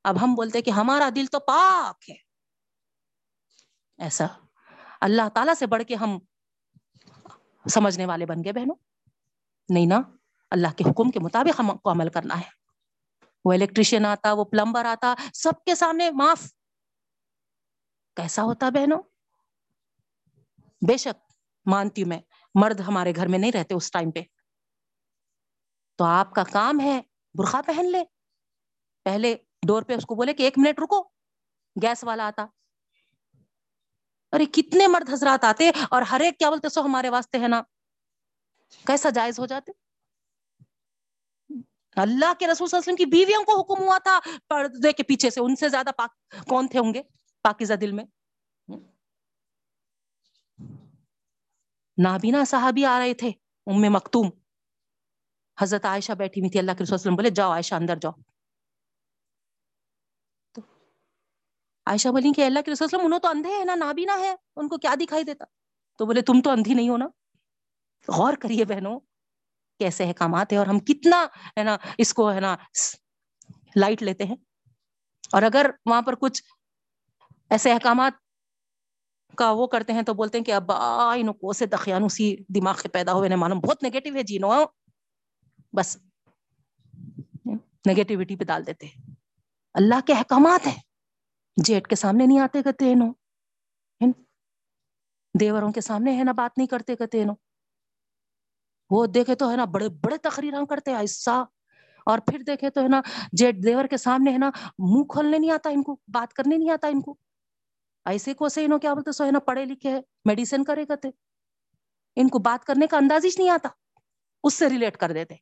[0.04, 2.14] اب ہم بولتے کہ ہمارا دل تو پاک ہے۔
[3.98, 4.26] ایسا۔
[5.00, 6.18] اللہ تعالیٰ سے بڑھ کے ہم
[7.68, 8.74] سمجھنے والے بن گئے بہنوں۔
[9.68, 10.00] نہیں نا،
[10.50, 12.50] اللہ کے حکم کے مطابق ہم کو عمل کرنا ہے۔
[13.44, 16.42] وہ الیکٹریشین آتا، وہ پلمبر آتا، سب کے سامنے معاف۔
[18.16, 19.02] کیسا ہوتا بہنوں؟
[20.88, 21.32] بے شک
[21.66, 22.20] مانتی ہوں میں۔
[22.54, 24.20] مرد ہمارے گھر میں نہیں رہتے اس ٹائم پہ۔
[25.96, 27.00] تو آپ کا کام ہے
[27.34, 28.02] برخا پہن لے۔
[29.04, 29.36] پہلے
[29.66, 31.02] ڈور پہ اس کو بولے کہ ایک منٹ رکو،
[31.82, 32.46] گیس والا آتا۔
[34.32, 37.62] ارے کتنے مرد حضرات آتے اور ہر ایک کیا بولتے سو ہمارے واسطے ہے نا۔
[38.86, 39.72] کیسا جائز ہو جاتے؟
[41.96, 45.02] اللہ کے رسول صلی اللہ علیہ وسلم کی بیویوں کو حکم ہوا تھا۔ پردے کے
[45.02, 47.02] پیچھے سے، ان سے زیادہ پاک، کون تھے ہوں گے؟
[47.42, 48.04] پاکیزہ دل میں۔
[52.02, 53.28] نابینا صحابی آ رہے تھے،
[53.66, 54.30] ام مکتوم۔
[55.60, 58.12] حضرت عائشہ بیٹھی ہوئی تھی، اللہ کے رسول وسلم بولے، جاؤ عائشہ اندر جاؤ۔
[60.52, 60.60] تو
[61.86, 64.68] عائشہ بولی کہ اللہ کے رسول وسلم، انہوں تو اندھے ہیں نا نابینا ہے، ان
[64.68, 65.44] کو کیا دکھائی دیتا؟
[65.98, 67.06] تو بولے، تم تو اندھی نہیں ہو نا؟
[68.08, 69.00] غور کریے بہنوں،
[69.78, 71.26] کیسے احکامات ہیں اور ہم کتنا،
[71.58, 72.56] ہے نا، اس کو، ہے نا
[73.76, 74.36] لائٹ لیتے ہیں۔
[75.32, 76.42] اور اگر وہاں پر کچھ
[77.50, 78.12] ایسے احکامات
[79.36, 80.72] کا وہ کرتے ہیں تو بولتے ہیں کہ اب
[81.40, 84.64] کو سے دخیان اسی دماغ سے پیدا ہوئے معلوم، بہت نیگیٹو ہے جینو ہاں؟
[85.72, 85.96] بس۔
[87.86, 88.86] نیگیٹیوٹی پہ ڈال دیتے۔
[89.74, 90.78] اللہ کے احکامات ہیں۔
[91.64, 93.12] جیٹ کے سامنے نہیں آتے کہتے نو
[95.40, 97.32] دیوروں کے سامنے ہے نا بات نہیں کرتے کہتے نو
[98.90, 101.42] وہ دیکھے تو ہے نا بڑے بڑے تقریر کرتے ایسا۔
[102.06, 103.00] اور پھر دیکھے تو ہے نا
[103.32, 106.70] جیٹ دیور کے سامنے ہے نا منہ کھولنے نہیں آتا ان کو، بات کرنے نہیں
[106.70, 107.14] آتا ان کو۔
[108.06, 111.08] ایسے کو سے انہوں کیا بولتے سو ہے نا پڑھے لکھے ہے میڈیسن کرے کرتے
[112.16, 113.68] ان کو بات کرنے کا انداز ہی نہیں آتا
[114.44, 115.34] اس سے ریلیٹ کر دیتے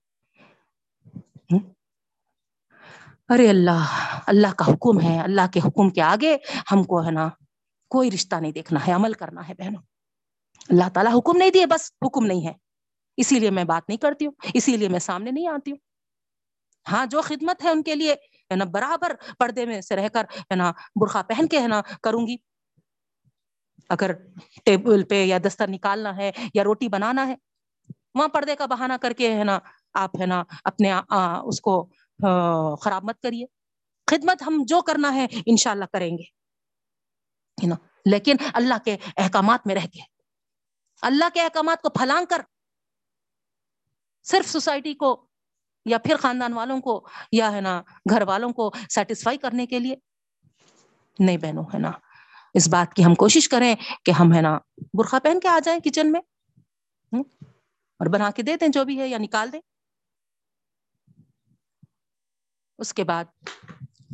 [3.30, 3.94] ارے اللہ
[4.26, 6.36] اللہ کا حکم ہے اللہ کے حکم کے آگے
[6.72, 7.28] ہم کو ہے نا
[7.90, 9.82] کوئی رشتہ نہیں دیکھنا ہے عمل کرنا ہے بہنوں
[10.68, 12.52] اللہ تعالیٰ حکم نہیں دیے بس حکم نہیں ہے
[13.18, 15.78] اسی لیے میں بات نہیں کرتی ہوں اسی لیے میں سامنے نہیں آتی ہوں
[16.86, 18.14] ہاں جو خدمت ہے ان کے لیے
[18.50, 21.80] ہے نا، برابر پردے میں سے رہ کر ہے نا برخا پہن کے ہے نا
[22.02, 22.36] کروں گی۔
[23.88, 24.10] اگر
[24.64, 27.34] ٹیبل پہ یا دستر نکالنا ہے یا روٹی بنانا ہے،
[28.14, 29.58] وہاں پردے کا بہانہ کر کے ہے نا
[29.94, 30.92] آپ ہے نا اپنے
[31.44, 31.84] اس کو
[32.82, 33.44] خراب مت کریے۔
[34.06, 37.74] خدمت ہم جو کرنا ہے انشاءاللہ کریں گے۔ نا،
[38.04, 40.00] لیکن اللہ کے احکامات میں رہ کے۔
[41.02, 42.40] اللہ کے احکامات کو پھلانگ کر
[44.26, 45.27] صرف سوسائٹی کو
[45.88, 49.96] یا پھر خاندان والوں کو یا ہے نا گھر والوں کو سیٹسفائی کرنے کے لیے؟
[51.18, 51.90] نہیں بہنوں، ہے نا۔
[52.54, 53.74] اس بات کی ہم کوشش کریں
[54.04, 54.58] کہ ہم ہے نا
[54.94, 56.20] برخا پہن کے آ جائیں کچن میں
[57.12, 59.60] اور بنا کے دے دیں جو بھی ہے یا نکال دیں۔
[62.78, 63.24] اس کے بعد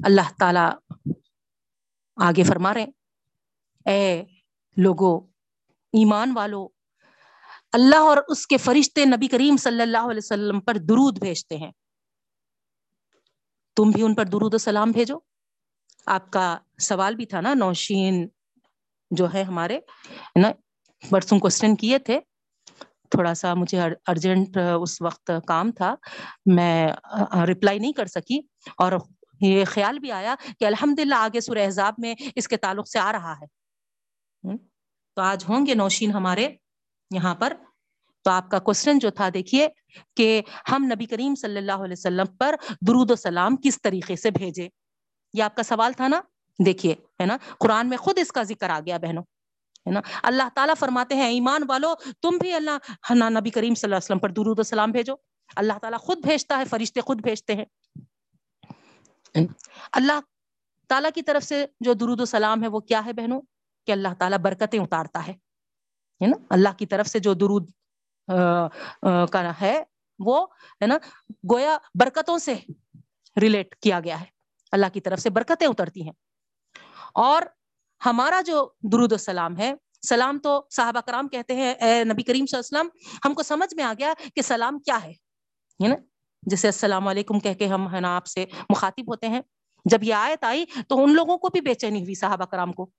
[0.04, 0.94] اللہ تعالی
[2.16, 2.86] آگے فرما رہے
[3.86, 4.22] اے
[4.76, 5.26] لوگو،
[5.92, 6.68] ایمان والو
[7.74, 11.72] اللہ اور اس کے فرشتے نبی کریم صلی اللہ علیہ وسلم پر درود بھیجتے ہیں۔
[13.76, 15.18] تم بھی ان پر درود و سلام بھیجو۔
[16.06, 18.28] آپ کا سوال بھی تھا نا، نوشین
[19.10, 19.80] جو ہے ہمارے
[20.40, 20.52] نا
[21.10, 22.20] برسوں کوشچن کیے تھے۔
[23.10, 25.94] تھوڑا سا مجھے ارجنٹ اس وقت کام تھا۔
[26.46, 26.88] میں
[27.46, 28.38] رپلائی نہیں کر سکی۔
[28.78, 28.92] اور
[29.40, 32.98] یہ خیال بھی آیا کہ الحمد للہ آگے سر احزاب میں اس کے تعلق سے
[32.98, 33.46] آ رہا ہے۔
[35.14, 36.48] تو آج ہوں گے نوشین ہمارے
[37.14, 37.52] یہاں پر۔
[38.24, 39.68] تو آپ کا کوشچن جو تھا، دیکھیے
[40.16, 40.42] کہ
[40.72, 42.54] ہم نبی کریم صلی اللہ علیہ وسلم پر
[42.86, 44.68] درود و سلام کس طریقے سے بھیجے۔
[45.32, 46.20] یہ آپ کا سوال تھا نا؟
[46.66, 50.42] دیکھیے، ہے نا؟ قرآن میں خود اس کا ذکر آ گیا بہنوں، ہے نا؟ اللہ
[50.54, 52.70] تعالیٰ فرماتے ہیں، ایمان والو، تم بھی اللہ
[53.12, 55.14] نبی کریم صلی اللہ علیہ وسلم پر درود و سلام بھیجو۔
[55.56, 57.64] اللہ تعالیٰ خود بھیجتا ہے، فرشتے خود بھیجتے ہیں۔
[59.92, 60.20] اللہ
[60.88, 63.42] تعالیٰ کی طرف سے جو درود و سلام ہے، وہ کیا ہے بہنوں؟
[63.86, 65.43] کہ اللہ تعالیٰ برکتیں اتارتا ہے۔
[66.22, 67.70] ہے نا؟ اللہ کی طرف سے جو درود
[69.32, 69.82] کا ہے،
[70.18, 70.46] وہ
[70.80, 70.98] ہے نا،
[71.52, 72.54] گویا برکتوں سے
[73.40, 74.24] ریلیٹ کیا گیا ہے۔
[74.72, 76.12] اللہ کی طرف سے برکتیں اترتی ہیں۔
[77.14, 77.42] اور
[78.06, 79.74] ہمارا جو درود و سلام ہے،
[80.08, 83.42] سلام تو صحابہ کرام کہتے ہیں، اے نبی کریم صلی اللہ علیہ وسلم، ہم کو
[83.42, 85.12] سمجھ میں آ گیا کہ سلام کیا ہے
[85.88, 85.94] نا؟
[86.42, 89.40] جیسے السلام علیکم کہہ کے ہم ہے نا آپ سے مخاطب ہوتے ہیں۔
[89.84, 92.90] جب یہ آیت آئی تو ان لوگوں کو بھی بے چینی ہوئی صحابہ کرام کو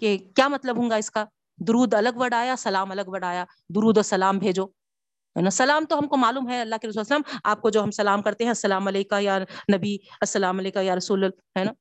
[0.00, 1.24] کہ کیا مطلب ہوں گا اس کا؟
[1.56, 4.66] درود الگ ورڈ آیا سلام الگ ورڈ آیا درود و سلام بھیجو۔
[5.36, 7.82] ہے نا؟ سلام تو ہم کو معلوم ہے، اللہ کے رسول وسلم آپ کو جو
[7.82, 9.38] ہم سلام کرتے ہیں، السلام علیکم یا
[9.76, 11.72] نبی، السلام علیکم یا رسول، ہے نا؟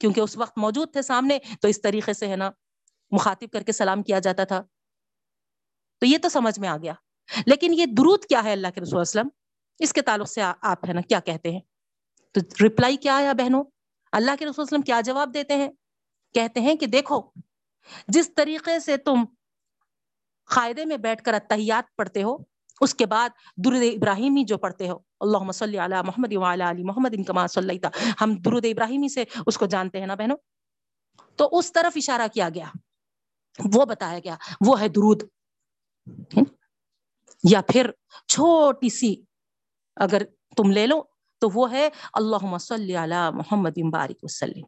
[0.00, 2.50] کیونکہ اس وقت موجود تھے سامنے، تو اس طریقے سے، ہے نا،
[3.10, 4.62] مخاطب کر کے سلام کیا جاتا تھا۔
[6.00, 6.92] تو یہ تو سمجھ میں آ گیا۔
[7.46, 9.28] لیکن یہ درود کیا ہے اللہ کے رسول وسلم؟
[9.78, 11.60] اس کے تعلق سے آپ، ہے نا، کیا کہتے ہیں؟
[12.32, 13.64] تو رپلائی کیا آیا بہنوں؟
[14.12, 15.68] اللہ کے رسول وسلم کیا جواب دیتے ہیں؟
[16.34, 17.22] کہتے ہیں کہ دیکھو
[18.08, 19.24] جس طریقے سے تم
[20.44, 22.36] قاعدے میں بیٹھ کر اتحیات پڑھتے ہو،
[22.80, 27.46] اس کے بعد درود ابراہیمی جو پڑھتے ہو اللہ صلی علی محمد علی محمد انکما
[27.46, 27.78] صلی
[28.20, 30.36] ہم درود ابراہیمی سے اس کو جانتے ہیں نا بہنوں؟
[31.36, 32.66] تو اس طرف اشارہ کیا گیا،
[33.74, 35.22] وہ بتایا گیا، وہ ہے درود۔
[37.50, 37.90] یا پھر
[38.28, 39.14] چھوٹی سی
[39.96, 40.22] اگر
[40.56, 41.02] تم لے لو،
[41.38, 44.64] تو وہ ہے اللہ صلی علی محمد بارک وسلم۔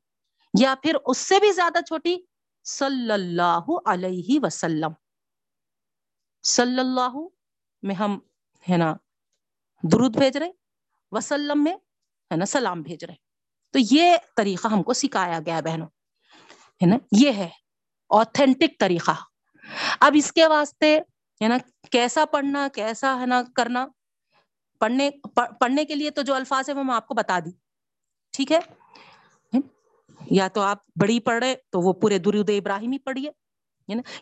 [0.61, 2.17] یا پھر اس سے بھی زیادہ چھوٹی
[2.65, 4.93] صلی اللہ علیہ وسلم۔
[6.43, 7.17] صلی اللہ
[7.83, 8.19] میں ہم
[8.71, 8.95] ہے نا
[9.83, 10.51] درود بھیج رہے
[11.11, 11.75] وسلم میں
[12.31, 13.15] ہے نا سلام بھیج رہے
[13.71, 15.87] تو یہ طریقہ ہم کو سکھایا گیا بہنوں،
[16.83, 17.49] ہے نا، یہ ہے
[18.07, 19.11] اوتھینٹک طریقہ۔
[20.01, 20.99] اب اس کے واسطے
[21.43, 21.57] ہے نا
[21.91, 23.87] کیسا پڑھنا، کیسا ہے نا کرنا،
[24.79, 27.51] پڑھنے پڑھنے کے لیے تو جو الفاظ ہے وہ میں آپ کو بتا دی۔
[28.31, 28.61] ٹھیک ہے؟
[30.31, 33.31] یا تو آپ بڑی پڑھ رہے تو وہ پورے درود ابراہیمی پڑھیے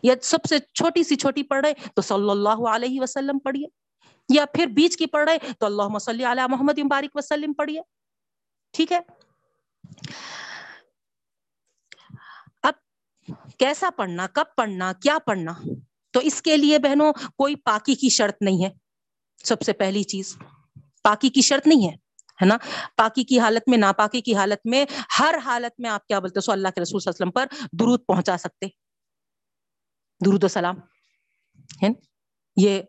[0.03, 3.67] یا سب سے چھوٹی سی چھوٹی پڑھ رہے تو صلی اللہ علیہ وسلم پڑھیے،
[4.29, 7.81] یا پھر بیچ کی پڑھ رہے تو اللہ مسلی علیہ محمد مبارک وسلم پڑھیے،
[8.73, 8.99] ٹھیک ہے؟
[12.63, 12.73] اب
[13.59, 15.53] کیسا پڑھنا، کب پڑھنا، کیا پڑھنا؟
[16.13, 18.69] تو اس کے لیے بہنوں کوئی پاکی کی شرط نہیں ہے،
[19.43, 20.35] سب سے پہلی چیز،
[21.03, 21.95] پاکی کی شرط نہیں ہے۔
[22.41, 22.57] ہے نا؟
[22.97, 24.85] پاکی کی حالت میں، ناپاکی کی حالت میں،
[25.19, 27.75] ہر حالت میں آپ کیا بولتے سو اللہ کے رسول صلی اللہ علیہ وسلم پر
[27.79, 28.65] درود پہنچا سکتے۔
[30.25, 30.75] درود و سلام۔
[31.83, 31.87] ہے
[32.57, 32.81] یہ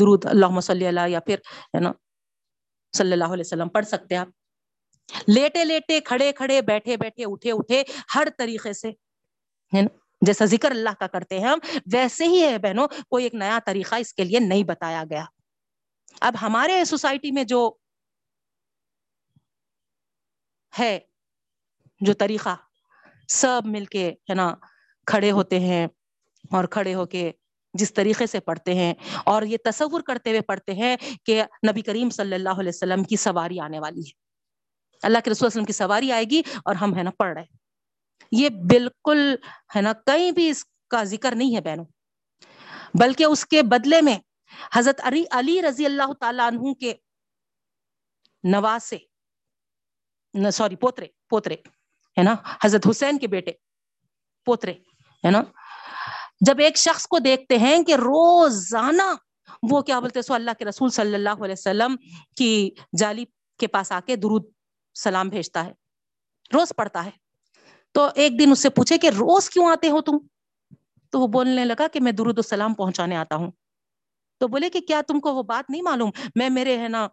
[0.00, 1.92] درود اللہ صلی اللہ یا پھر، ہے نا؟
[2.96, 4.28] صلی اللہ علیہ وسلم پڑھ سکتے آپ۔
[5.26, 7.82] لیٹے لیٹے، کھڑے کھڑے، بیٹھے بیٹھے، اٹھے اٹھے،
[8.14, 8.88] ہر طریقے سے،
[9.76, 11.58] ہے نا؟ جیسا ذکر اللہ کا کرتے ہیں ہم،
[11.92, 15.24] ویسے ہی ہے بہنوں، کوئی ایک نیا طریقہ اس کے لیے نہیں بتایا گیا۔
[16.20, 17.74] اب ہمارے سوسائٹی میں جو
[20.78, 20.98] ہے
[22.00, 22.56] جو طریقہ
[23.28, 24.54] سب مل کے ہے نا
[25.06, 25.86] کھڑے ہوتے ہیں
[26.50, 27.32] اور کھڑے ہو کے
[27.74, 28.94] جس طریقے سے پڑھتے ہیں
[29.24, 33.16] اور یہ تصور کرتے ہوئے پڑھتے ہیں کہ نبی کریم صلی اللہ علیہ وسلم کی
[33.16, 34.12] سواری آنے والی ہے۔
[35.02, 37.44] اللہ کے رسول وسلم کی سواری آئے گی اور ہم ہے نا پڑھ رہے
[38.32, 39.34] یہ بالکل
[39.76, 41.84] ہے نا کہیں بھی اس کا ذکر نہیں ہے بہنوں۔
[42.94, 44.18] بلکہ اس کے بدلے میں
[44.74, 46.94] حضرت علی علی رضی اللہ تعالیٰ عنہ کے
[48.44, 48.96] نواز سے
[50.52, 51.54] سوری، پوترے پوترے،
[52.18, 53.52] ہے نا؟ حضرت حسین کے بیٹے،
[54.44, 54.72] پوترے،
[55.24, 55.42] ہے نا؟
[56.40, 59.02] جب ایک شخص کو دیکھتے ہیں کہ روزانہ
[59.70, 61.96] وہ کیا بولتے سو اللہ کے رسول صلی اللہ علیہ وسلم
[62.36, 63.24] کی جالی
[63.58, 64.44] کے پاس آ کے درود،
[64.94, 65.72] سلام بھیجتا ہے،
[66.54, 67.10] روز پڑھتا ہے۔
[67.92, 70.18] تو ایک دن اس سے پوچھے کہ روز کیوں آتے ہو تم؟
[71.10, 73.50] تو وہ بولنے لگا کہ میں درود السلام پہنچانے آتا ہوں۔
[74.38, 77.08] تو بولے کہ کیا تم کو وہ بات نہیں معلوم؟ میں، میرے، ہے نا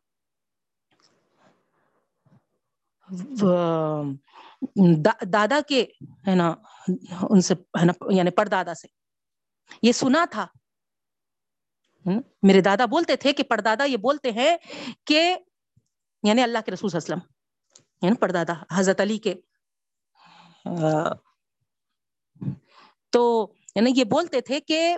[5.33, 5.85] دادا کے،
[6.27, 6.55] ہے نا،
[7.29, 8.87] ان سے، ہے نا یعنی پردادا سے۔
[9.83, 10.47] یہ سنا تھا۔
[12.43, 14.57] میرے دادا بولتے تھے کہ پردادا یہ بولتے ہیں
[15.05, 15.35] کہ
[16.23, 17.17] یعنی اللہ کے رسول اسلم
[18.01, 19.33] یعنی پردادا، حضرت علی کے۔
[23.09, 24.97] تو یعنی یہ بولتے تھے کہ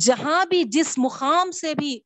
[0.00, 2.00] جہاں بھی جس مقام سے بھی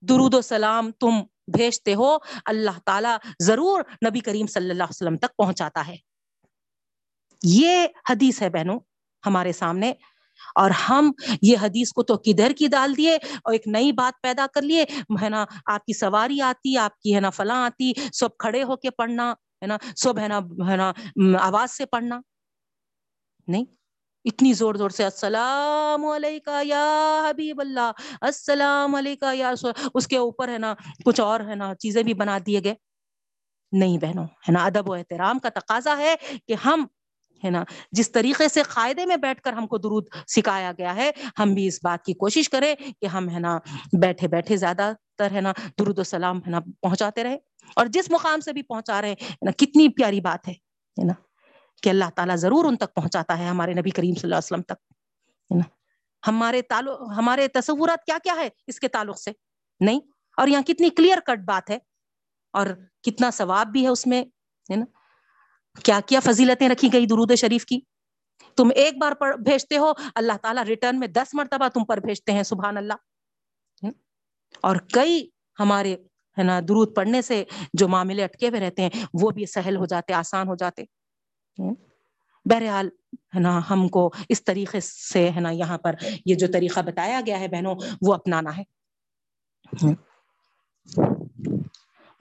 [0.00, 1.10] درود و سلام تم
[1.56, 5.96] بھیجتے ہو، اللہ تعالی ضرور نبی کریم صلی اللہ علیہ وسلم تک پہنچاتا ہے۔
[7.44, 8.78] یہ حدیث ہے بہنوں
[9.26, 9.92] ہمارے سامنے۔
[10.54, 14.46] اور ہم یہ حدیث کو تو کدھر کی ڈال دیے اور ایک نئی بات پیدا
[14.54, 14.84] کر لیے،
[15.22, 18.76] ہے نا، آپ کی سواری آتی، آپ کی، ہے نا، فلاں آتی، سب کھڑے ہو
[18.76, 20.38] کے پڑھنا، ہے نا، سب، ہے نا
[20.68, 20.92] ہے نا،
[21.40, 22.20] آواز سے پڑھنا۔
[23.46, 23.64] نہیں
[24.24, 27.90] اتنی زور زور سے، السلام علیکم یا حبیب اللہ،
[28.20, 29.52] السلام علیکم یا
[29.94, 32.74] اس کے اوپر ہے نا، کچھ اور ہے نا، چیزیں بھی بنا دیے گئے۔
[33.72, 36.14] نہیں بہنوں، ہے نا، ادب و احترام کا تقاضا ہے
[36.48, 36.84] کہ ہم،
[37.44, 41.10] ہے نا، جس طریقے سے قاعدے میں بیٹھ کر ہم کو درود سکھایا گیا ہے،
[41.38, 43.58] ہم بھی اس بات کی کوشش کریں کہ ہم، ہے نا،
[44.00, 47.36] بیٹھے بیٹھے زیادہ تر، ہے نا، درود و سلام، ہے نا، پہنچاتے رہے
[47.76, 50.54] اور جس مقام سے بھی پہنچا رہے ہیں نا، کتنی پیاری بات ہے
[51.04, 51.12] نا۔
[51.82, 54.62] کہ اللہ تعالیٰ ضرور ان تک پہنچاتا ہے ہمارے نبی کریم صلی اللہ علیہ وسلم
[54.62, 55.68] تک
[56.22, 59.30] ہمارے تعلق، ہمارے تصورات کیا کیا ہے اس کے تعلق سے؟
[59.80, 60.00] نہیں؟
[60.38, 61.78] اور یہاں کتنی کلیئر کٹ بات ہے،
[62.54, 62.66] اور
[63.02, 64.22] کتنا ثواب بھی ہے اس میں،
[64.68, 64.84] ہے نا؟
[65.84, 67.80] کیا کیا فضیلتیں رکھی گئی درود شریف کی؟
[68.58, 72.42] تم ایک بار بھیجتے ہو، اللہ تعالیٰ ریٹرن میں دس مرتبہ تم پر بھیجتے ہیں،
[72.42, 73.88] سبحان اللہ
[74.60, 75.28] اور کئی
[75.58, 75.96] ہمارے،
[76.36, 79.86] ہے نا، درود پڑھنے سے جو معاملے اٹکے ہوئے رہتے ہیں، وہ بھی سہل ہو
[79.86, 80.84] جاتے، آسان ہو جاتے۔
[82.44, 82.88] بہرحال
[83.34, 85.94] ہے نا ہم کو اس طریقے سے ہے نا یہاں پر
[86.26, 88.62] یہ جو طریقہ بتایا گیا ہے بہنوں وہ اپنانا ہے۔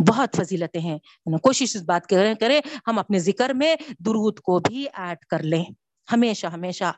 [0.07, 0.97] بہت فضیلتیں ہیں۔
[1.43, 5.63] کوشش اس بات کریں کریں ہم اپنے ذکر میں درود کو بھی ایڈ کر لیں۔
[6.11, 6.91] ہمیشہ ہمیشہ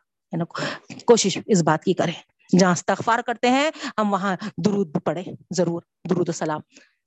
[1.05, 2.13] کوشش اس بات کی کریں۔
[2.59, 4.35] جہاں استغفار کرتے ہیں ہم وہاں
[4.65, 6.61] درود پڑھیں۔ ضرور درود السلام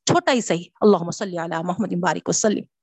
[0.06, 2.73] چھوٹا ہی صحیح۔ اللہ صلی علی محمد بارک وسلم۔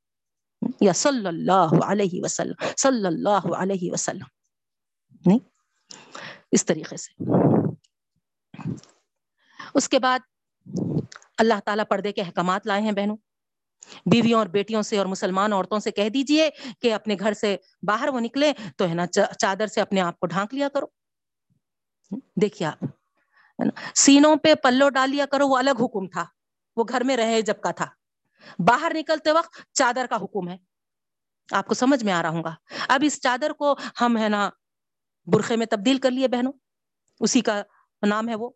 [0.82, 4.30] یا صلی اللہ علیہ وسلم صلی اللہ علیہ وسلم.
[5.26, 5.39] نہیں
[6.51, 7.24] اس طریقے سے.
[9.76, 10.20] اس کے بعد
[11.38, 13.18] اللہ تعالیٰ پردے کے احکامات لائے ہیں بہنوں.
[14.05, 16.49] بیویوں اور بیٹیوں سے اور مسلمان عورتوں سے کہہ دیجیے
[16.82, 20.28] کہ اپنے گھر سے باہر وہ نکلے تو ہے نا چادر سے اپنے آپ کو
[20.28, 20.86] ڈھانک لیا کرو.
[22.41, 22.84] دیکھیے آپ
[23.95, 26.26] سینوں پہ پلو ڈال لیا کرو، وہ الگ حکم تھا،
[26.78, 27.86] وہ گھر میں رہے جب کا تھا.
[28.59, 30.57] باہر نکلتے وقت چادر کا حکم ہے۔
[31.51, 32.55] آپ کو سمجھ میں آ رہا ہوں گا۔
[32.87, 34.49] اب اس چادر کو ہم ہے نا
[35.25, 36.53] برخے میں تبدیل کر لیے بہنوں۔
[37.19, 37.61] اسی کا
[38.07, 38.49] نام ہے وہ۔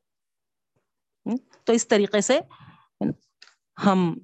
[1.64, 2.40] تو اس طریقے سے
[3.86, 4.18] ہم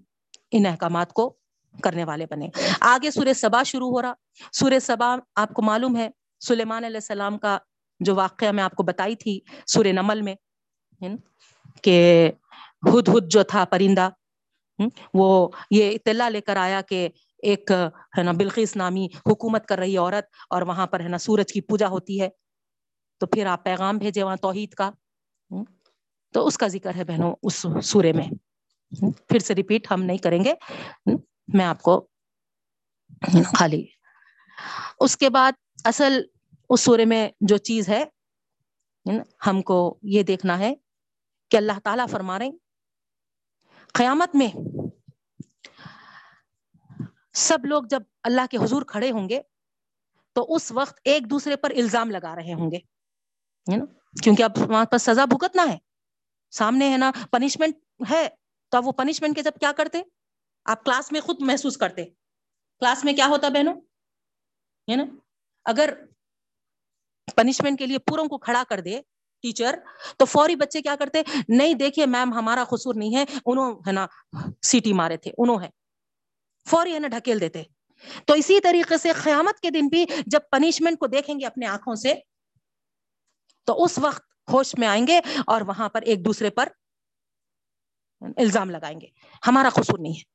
[0.51, 1.37] ان احکامات کو
[1.83, 2.49] کرنے والے بنے۔
[2.81, 4.13] آگے سورہ سبا شروع ہو رہا۔
[4.51, 6.09] سورہ سبا آپ کو معلوم ہے،
[6.39, 7.57] سلیمان علیہ السلام کا
[7.99, 10.35] جو واقعہ میں آپ کو بتائی تھی سورہ نمل میں
[11.81, 12.31] کہ
[12.89, 14.09] ہد ہد جو تھا پرندہ
[15.13, 17.71] وہ یہ اطلاع لے کر آیا کہ ایک،
[18.17, 21.61] ہے نا بلخیس نامی حکومت کر رہی عورت اور وہاں پر، ہے نا، سورج کی
[21.61, 22.29] پوجا ہوتی ہے۔
[23.19, 24.91] تو پھر آپ پیغام بھیجے وہاں توحید کا۔
[26.33, 28.25] تو اس کا ذکر ہے بہنوں اس سورے میں۔
[29.29, 30.53] پھر سے ریپیٹ ہم نہیں کریں گے۔
[31.47, 32.07] میں آپ کو
[33.57, 33.85] خالی۔
[34.99, 35.51] اس کے بعد
[35.83, 36.21] اصل
[36.69, 38.03] اس سورے میں جو چیز ہے،
[39.47, 40.73] ہم کو یہ دیکھنا ہے
[41.49, 42.49] کہ اللہ تعالیٰ فرما رہے
[43.93, 44.47] قیامت میں
[47.33, 49.41] سب لوگ جب اللہ کے حضور کھڑے ہوں گے
[50.35, 52.79] تو اس وقت ایک دوسرے پر الزام لگا رہے ہوں گے
[54.23, 55.77] کیونکہ اب وہاں پر سزا بھگتنا ہے۔
[56.51, 57.75] سامنے ہے نا پنشمنٹ
[58.11, 58.27] ہے،
[58.71, 60.01] تو اب وہ پنشمنٹ کے جب کیا کرتے؟
[60.65, 62.05] آپ کلاس میں خود محسوس کرتے۔
[62.81, 63.75] کلاس میں کیا ہوتا بہنوں؟
[64.87, 65.03] ہے نا
[65.65, 65.93] اگر
[67.35, 68.99] پنشمنٹ کے لیے پوروں کو کھڑا کر دے
[69.41, 69.75] ٹیچر
[70.17, 74.07] تو فوری بچے کیا کرتے نہیں، دیکھیے میم، ہمارا قصور نہیں ہے۔ انہوں، ہے نا،
[74.63, 75.69] سیٹی مارے تھے، انہوں ہے
[76.69, 77.63] فوری، ہے نا، ڈھکیل دیتے۔
[78.25, 81.95] تو اسی طریقے سے قیامت کے دن بھی جب پنشمنٹ کو دیکھیں گے اپنے آنکھوں
[81.95, 82.13] سے،
[83.63, 84.21] تو اس وقت
[84.53, 86.69] ہوش میں آئیں گے اور وہاں پر ایک دوسرے پر
[88.37, 89.07] الزام لگائیں گے۔
[89.47, 90.31] ہمارا قصور نہیں ہے۔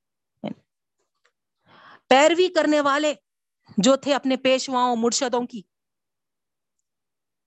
[2.09, 3.15] پیروی کرنے والے
[3.77, 5.63] جو تھے اپنے پیشواؤں، مرشدوں کی،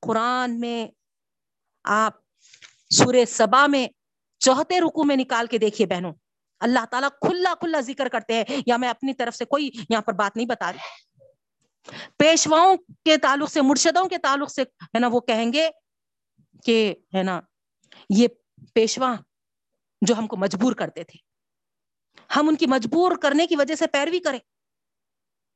[0.01, 0.87] قرآن میں
[1.83, 2.13] آپ
[2.89, 3.87] سورہ سبا میں
[4.39, 6.13] چوہتے رکو میں نکال کے دیکھیے بہنوں۔
[6.59, 10.13] اللہ تعالیٰ کھلا کھلا ذکر کرتے ہیں۔ یا میں اپنی طرف سے کوئی یہاں پر
[10.13, 10.79] بات نہیں بتا رہی۔
[12.17, 15.69] پیشواؤں کے تعلق سے، مرشدوں کے تعلق سے، ہے نا، وہ کہیں گے
[16.63, 17.41] کہ، ہے نا،
[18.09, 18.27] یہ
[18.73, 19.15] پیشوا
[20.01, 21.19] جو ہم کو مجبور کرتے تھے۔
[22.35, 24.39] ہم ان کی مجبور کرنے کی وجہ سے پیروی کریں۔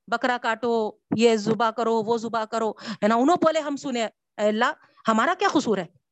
[0.07, 4.47] بکرا کاٹو، یہ زبا کرو، وہ زبا کرو، ہے نا، انہوں بولے ہم سنے اے
[4.47, 4.71] اللہ،
[5.07, 6.02] ہمارا کیا قصور ہے؟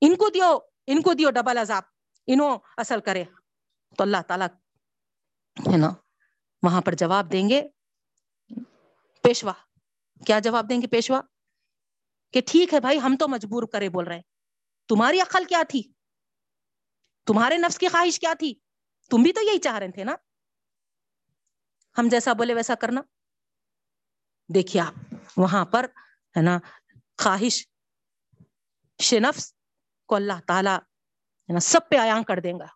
[0.00, 1.82] ان کو دیو، ان کو دیو ڈبل عذاب۔
[2.26, 3.24] انہوں اصل کرے۔
[3.98, 4.44] تو اللہ تعالی
[5.72, 5.90] ہے نا،
[6.62, 7.62] وہاں پر جواب دیں گے۔
[9.22, 9.52] پیشوا۔
[10.26, 11.20] کیا جواب دیں گے پیشوا؟
[12.32, 14.20] کہ ٹھیک ہے بھائی، ہم تو مجبور کرے بول رہے
[14.88, 15.92] تمہاری عقل کیا تھی؟
[17.26, 18.54] تمہارے نفس کی خواہش کیا تھی؟
[19.10, 20.14] تم بھی تو یہی چاہ رہے تھے نا۔
[21.98, 23.00] ہم جیسا بولے ویسا کرنا۔
[24.54, 25.86] دیکھیے آپ، وہاں پر
[26.36, 26.58] ہے نا،
[27.18, 27.68] خواہش،
[29.02, 29.59] شنفس
[30.10, 30.76] کو اللہ تعالی
[31.48, 32.66] یعنی سب پہ آیا کر دیں گا۔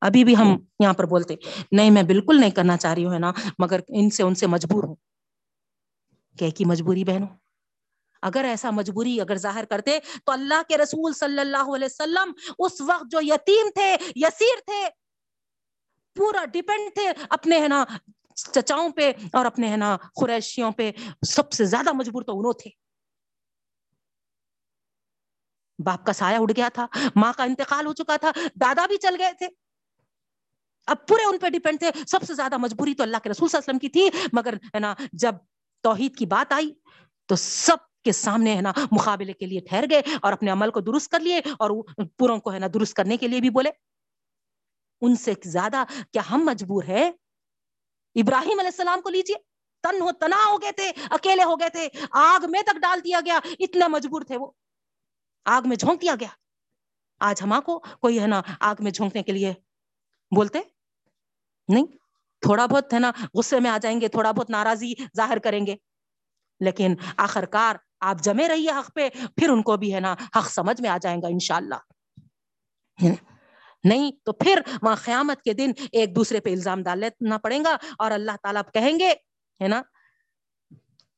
[0.00, 1.34] ابھی بھی ہم یہاں پر بولتے
[1.72, 4.46] نہیں، میں بالکل نہیں کرنا چاہ رہی ہوں، ہے نا، مگر ان سے ان سے
[4.46, 4.94] مجبور ہوں۔
[6.38, 7.28] کہ کی مجبوری بہنوں؟
[8.22, 12.80] اگر ایسا مجبوری اگر ظاہر کرتے تو اللہ کے رسول صلی اللہ علیہ وسلم اس
[12.80, 14.88] وقت جو یتیم تھے، یسیر تھے،
[16.16, 17.84] پورا ڈپینڈ تھے اپنے، ہے نا،
[18.34, 20.92] چچاؤں پہ اور اپنے، ہے نا، قریشیوں پہ،
[21.26, 22.85] سب سے زیادہ مجبور تو انہوں تھے۔
[25.78, 29.14] باپ کا سایہ اڑ گیا تھا، ماں کا انتقال ہو چکا تھا، دادا بھی چل
[29.18, 29.48] گئے تھے۔
[30.86, 33.58] اب پورے ان پہ ڈیپینڈ تھے، سب سے زیادہ مجبوری تو اللہ کے رسول صلی
[33.58, 35.34] اللہ علیہ وسلم کی تھی۔ مگر ہے نا، جب
[35.82, 36.74] توحید کی بات آئی
[37.26, 40.80] تو سب کے سامنے ہے نا مقابلے کے لیے ٹھہر گئے اور اپنے عمل کو
[40.80, 41.70] درست کر لیے اور
[42.18, 43.70] پوروں کو ہے نا درست کرنے کے لیے بھی بولے۔
[45.00, 47.10] ان سے زیادہ کیا ہم مجبور ہے
[48.14, 49.36] ابراہیم علیہ السلام کو لیجیے۔
[49.82, 53.20] تن ہو تنا ہو گئے تھے، اکیلے ہو گئے تھے، آگ میں تک ڈال دیا
[53.24, 54.50] گیا۔ اتنا مجبور تھے وہ۔
[55.46, 56.28] آگ میں جھونک دیا گیا۔
[57.20, 59.54] آج ہما کو کوئی ہے نا آگ میں جھونکنے کے لیے
[60.36, 60.60] بولتے؟
[61.68, 61.86] نہیں،
[62.40, 65.76] تھوڑا بہت ہے نا غصے میں آ جائیں گے، تھوڑا بہت ناراضی ظاہر کریں گے۔
[66.60, 70.50] لیکن آخر کار آپ جمے رہیے حق پہ، پھر ان کو بھی ہے نا حق
[70.50, 71.74] سمجھ میں آ جائیں گا انشاءاللہ۔
[73.84, 77.76] نہیں، تو پھر وہاں قیامت کے دن ایک دوسرے پہ الزام ڈال لینا پڑے گا
[77.98, 79.10] اور اللہ تعالیٰ کہیں گے،
[79.62, 79.82] ہے نا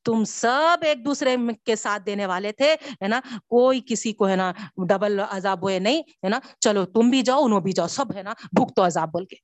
[0.09, 4.35] تم سب ایک دوسرے کے ساتھ دینے والے تھے، ہے نا؟ کوئی کسی کو، ہے
[4.35, 4.51] نا،
[4.87, 8.23] ڈبل عذاب ہوئے نہیں، ہے نا؟ چلو تم بھی جاؤ، انہوں بھی جاؤ، سب، ہے
[8.23, 9.35] نا، بھوک تو عذاب بول کے۔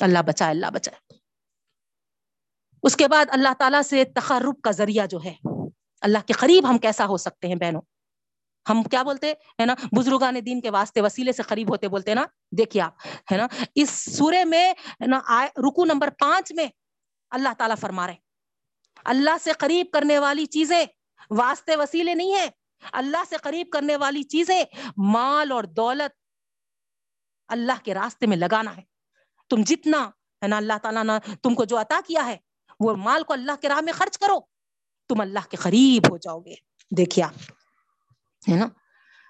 [0.00, 1.18] اللہ بچائے اللہ بچائے۔
[2.82, 5.34] اس کے بعد اللہ تعالیٰ سے تقرب کا ذریعہ جو ہے،
[6.00, 7.80] اللہ کے قریب ہم کیسا ہو سکتے ہیں بہنوں؟
[8.70, 12.26] ہم کیا بولتے ہیں نا، بزرگان دین کے واسطے، وسیلے سے قریب ہوتے بولتے نا؟
[12.58, 12.94] دیکھیے آپ،
[13.32, 14.74] ہے نا، اس سورے میں
[15.06, 16.66] نا رکو نمبر پانچ میں
[17.30, 18.23] اللہ تعالیٰ فرما رہے
[19.04, 20.86] اللہ سے قریب کرنے والی چیزیں،
[21.30, 22.46] واسطے وسیلے نہیں ہیں۔
[22.92, 24.64] اللہ سے قریب کرنے والی چیزیں،
[24.96, 26.18] مال اور دولت
[27.48, 28.82] اللہ کے راستے میں لگانا ہے۔
[29.50, 30.10] تم جتنا،
[30.42, 32.36] ہے نا اللہ تعالیٰ نے تم کو جو عطا کیا ہے،
[32.80, 34.40] وہ مال کو اللہ کے راہ میں خرچ کرو۔
[35.08, 36.54] تم اللہ کے قریب ہو جاؤ گے۔
[36.96, 37.24] دیکھیے
[38.52, 38.68] ہے نا؟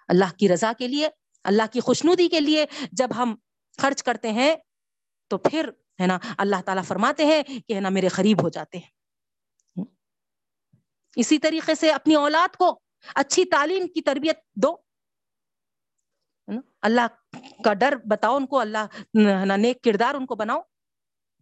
[0.08, 1.08] اللہ کی رضا کے لیے،
[1.44, 3.34] اللہ کی خوشنودی کے لیے جب ہم
[3.78, 4.56] خرچ کرتے ہیں،
[5.28, 5.70] تو پھر،
[6.00, 8.93] ہے نا، اللہ تعالیٰ فرماتے ہیں کہ، ہے نا، میرے قریب ہو جاتے ہیں۔
[11.16, 12.78] اسی طریقے سے اپنی اولاد کو
[13.14, 14.74] اچھی تعلیم کی تربیت دو
[16.82, 17.06] اللہ
[17.64, 20.60] کا ڈر بتاؤ ان کو، اللہ نیک کردار ان کو بناؤ،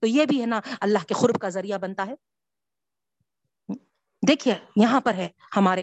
[0.03, 2.15] تو یہ بھی ہے نا اللہ کے خرب کا ذریعہ بنتا ہے۔
[4.23, 5.83] دیکھیے، یہاں پر ہے ہمارے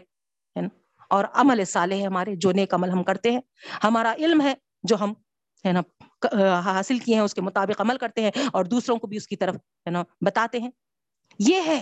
[1.10, 3.42] اور عمل صالح ہے ہمارے، جو نیک عمل ہم کرتے ہیں۔
[3.84, 4.54] ہمارا علم ہے
[4.84, 5.14] جو ہم،
[5.66, 5.82] ہے نا
[6.66, 9.36] حاصل کیے ہیں، اس کے مطابق عمل کرتے ہیں اور دوسروں کو بھی اس کی
[9.36, 10.72] طرف، ہے نا، بتاتے ہیں۔
[11.40, 11.82] یہ ہے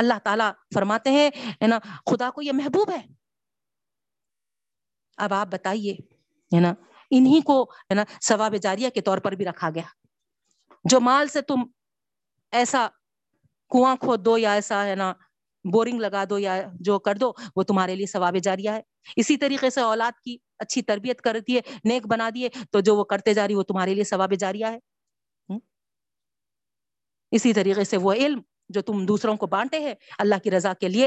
[0.00, 1.30] اللہ تعالیٰ فرماتے ہیں،
[1.62, 1.78] ہے نا،
[2.10, 3.06] خدا کو یہ محبوب ہے۔
[5.16, 5.92] اب آپ بتائیے،
[6.56, 6.74] ہے نا
[7.10, 9.82] انہیں کو، ہے نا، ثواب جاریہ کے طور پر بھی رکھا گیا۔
[10.84, 11.54] جو مال سے تم
[12.52, 12.88] ایسا
[13.68, 15.12] کنواں کھود دو یا ایسا، ہے نا،
[15.72, 18.82] بورنگ لگا دو یا جو کر دو، وہ تمہارے لیے ثواب جاریہ ہے۔
[19.16, 23.04] اسی طریقے سے اولاد کی اچھی تربیت کر دیے نیک بنا دیے، تو جو وہ
[23.04, 24.78] کرتے جا رہی، وہ تمہارے لیے ثواب جاریہ ہے۔
[27.30, 28.40] اسی طریقے سے وہ علم
[28.70, 31.06] جو تم دوسروں کو بانٹے ہیں، اللہ کی رضا کے لیے،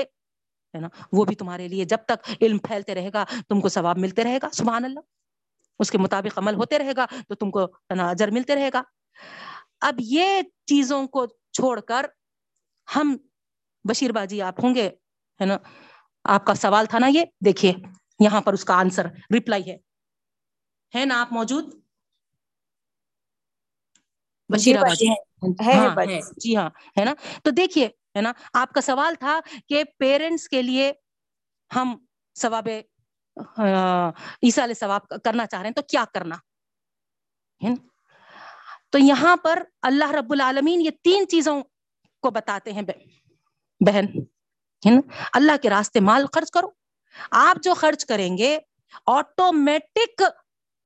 [0.74, 3.98] ہے نا؟ وہ بھی تمہارے لیے جب تک علم پھیلتے رہے گا، تم کو ثواب
[3.98, 5.00] ملتے رہے گا، سبحان اللہ۔
[5.80, 8.82] اس کے مطابق عمل ہوتے رہے گا، تو تم کو اجر ملتے رہے گا۔
[9.82, 12.06] اب یہ چیزوں کو چھوڑ کر
[12.96, 13.18] ہم
[13.90, 14.88] بشیر باجی آپ ہوں گے،
[15.42, 15.58] ہے نا؟
[16.24, 17.74] آپ کا سوال تھا نا یہ؟ دیکھیے،
[18.20, 19.78] یہاں پر اس کا آنسر ریپلائی ہے۔
[20.96, 21.76] ہے نا آپ موجود؟
[24.50, 25.16] بشیر آباد
[25.48, 25.96] جی ہاں
[26.38, 27.14] جی ہاں ہے نا؟
[27.44, 29.40] تو دیکھیے ہے نا؟ آپ کا سوال تھا
[29.70, 30.92] کہ پیرنٹس کے لیے
[31.76, 31.96] ہم
[32.36, 32.68] ثواب
[34.44, 36.36] عیسیٰ علیہ ثواب کرنا چاہ رہے ہیں تو کیا کرنا؟
[38.90, 41.62] تو یہاں پر اللہ رب العالمین یہ تین چیزوں
[42.24, 42.82] کو بتاتے ہیں
[43.82, 44.06] بہن
[45.34, 46.70] اللہ کے راستے مال خرچ کرو۔
[47.32, 48.58] آپ جو خرچ کریں گے
[49.08, 50.22] آٹومیٹک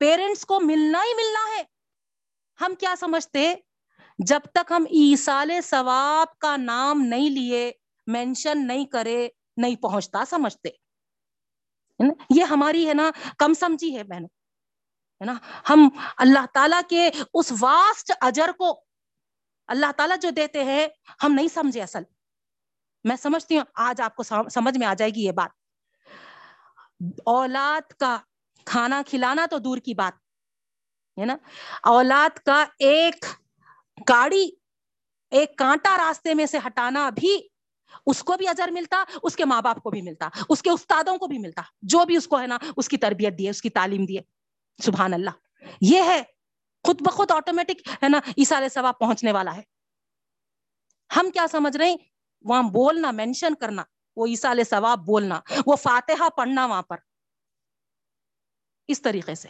[0.01, 1.63] پیرنٹس کو ملنا ہی ملنا ہے۔
[2.59, 3.53] ہم کیا سمجھتے؟
[4.17, 7.71] جب تک ہم ایسال ثواب کا نام نہیں لیے
[8.07, 10.69] مینشن نہیں کرے، نہیں پہنچتا، سمجھتے۔
[12.35, 14.27] یہ ہماری ہے نا کم سمجھی ہے بہنوں۔
[15.21, 15.33] ہے نا؟
[15.69, 18.83] ہم اللہ تعالی کے اس واسٹ اجر کو
[19.67, 20.87] اللہ تعالیٰ جو دیتے ہیں،
[21.23, 22.03] ہم نہیں سمجھے اصل۔
[23.03, 25.49] میں سمجھتی ہوں، آج آپ کو سمجھ میں آ جائے گی یہ بات۔
[27.25, 28.17] اولاد کا
[28.65, 30.17] کھانا کھلانا تو دور کی بات۔
[31.19, 31.37] ہے نا؟
[31.83, 33.25] اولاد کا ایک
[34.09, 34.49] گاڑی
[35.31, 37.47] ایک کانٹا راستے میں سے ہٹانا بھی
[38.05, 41.17] اس کو بھی اجر ملتا، اس کے ماں باپ کو بھی ملتا، اس کے استادوں
[41.17, 43.69] کو بھی ملتا۔ جو بھی اس کو ہے نا، اس کی تربیت دیے اس کی
[43.69, 44.21] تعلیم دیے
[44.83, 45.29] سبحان اللہ۔
[45.81, 46.23] یہ ہے
[46.83, 49.61] خود بخود آٹومیٹک ہے نا عیسا ثواب پہنچنے والا ہے۔
[51.15, 51.97] ہم کیا سمجھ رہے ہیں؟
[52.41, 53.83] وہاں بولنا مینشن کرنا،
[54.15, 56.97] وہ عیسا علیہ ثواب بولنا، وہ فاتحہ پڑھنا وہاں پر۔
[58.87, 59.47] اس طریقے سے۔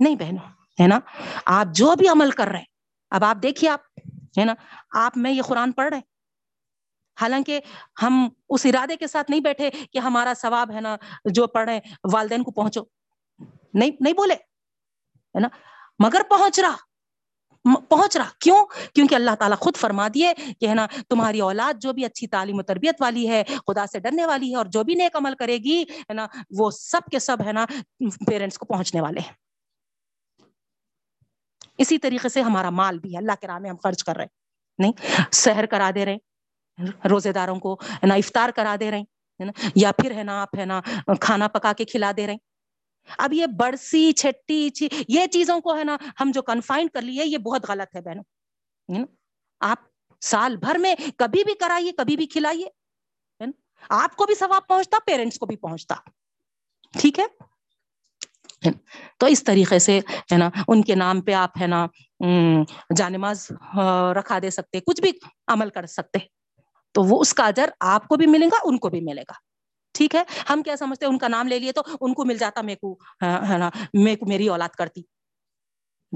[0.00, 0.48] نہیں بہنوں،
[0.82, 0.98] ہے نا؟
[1.46, 2.69] آپ جو بھی عمل کر رہے ہیں
[3.10, 3.80] اب آپ دیکھیے آپ،
[4.38, 4.54] ہے نا؟
[4.90, 6.04] آپ، میں یہ قرآن پڑھ رہے ہیں۔
[7.20, 7.60] حالانکہ
[8.02, 11.80] ہم اس ارادے کے ساتھ نہیں بیٹھے کہ ہمارا ثواب، ہے نا، جو پڑھے
[12.12, 12.80] والدین کو پہنچو۔
[13.74, 15.48] نہیں نہیں بولے، ہے نا؟
[15.98, 16.76] مگر پہنچ رہا
[17.88, 21.92] پہنچ رہا۔ کیوں؟ کیونکہ اللہ تعالیٰ خود فرما دیے کہ، ہے نا، تمہاری اولاد جو
[21.92, 24.94] بھی اچھی تعلیم و تربیت والی ہے، خدا سے ڈرنے والی ہے اور جو بھی
[24.94, 26.26] نیک عمل کرے گی، ہے نا،
[26.58, 27.66] وہ سب کے سب، ہے نا،
[28.26, 29.49] پیرنٹس کو پہنچنے والے ہیں۔
[31.80, 34.24] اسی طریقے سے ہمارا مال بھی ہے، اللہ کے راہ میں ہم خرچ کر رہے
[34.24, 34.30] ہیں،
[34.78, 34.92] نہیں؟
[35.34, 39.50] سحر کرا دے رہے ہیں، روزے داروں کو ہے نا افطار کرا دے رہے ہیں
[39.74, 40.80] یا پھر ہے نا، آپ ہے نا،
[41.20, 42.48] کھانا پکا کے کھلا دے رہے ہیں۔
[43.18, 44.68] اب یہ برسی چھٹی
[45.08, 49.04] یہ چیزوں کو ہے نا ہم جو کنفائنڈ کر لیے، یہ بہت غلط ہے بہنوں
[49.60, 49.88] آپ
[50.22, 52.68] سال بھر میں کبھی بھی کرائیے، کبھی بھی کھلائیے
[53.90, 55.94] آپ کو بھی ثواب پہنچتا پیرنٹس کو بھی پہنچتا،
[56.94, 57.24] ٹھیک ہے؟
[59.18, 59.98] تو اس طریقے سے،
[60.32, 61.86] ہے نا، ان کے نام پہ آپ، ہے نا
[62.96, 63.46] جانماز
[64.14, 65.12] رکھا دے سکتے، کچھ بھی
[65.46, 66.18] عمل کر سکتے۔
[66.92, 69.32] تو وہ اس کا اجر آپ کو بھی ملے گا، ان کو بھی ملے گا۔
[69.94, 72.60] ٹھیک ہے؟ ہم کیا سمجھتے ان کا نام لے لیے تو ان کو مل جاتا،
[72.62, 73.70] میرے کو ہے نا
[74.16, 75.02] کو، میری اولاد کرتی۔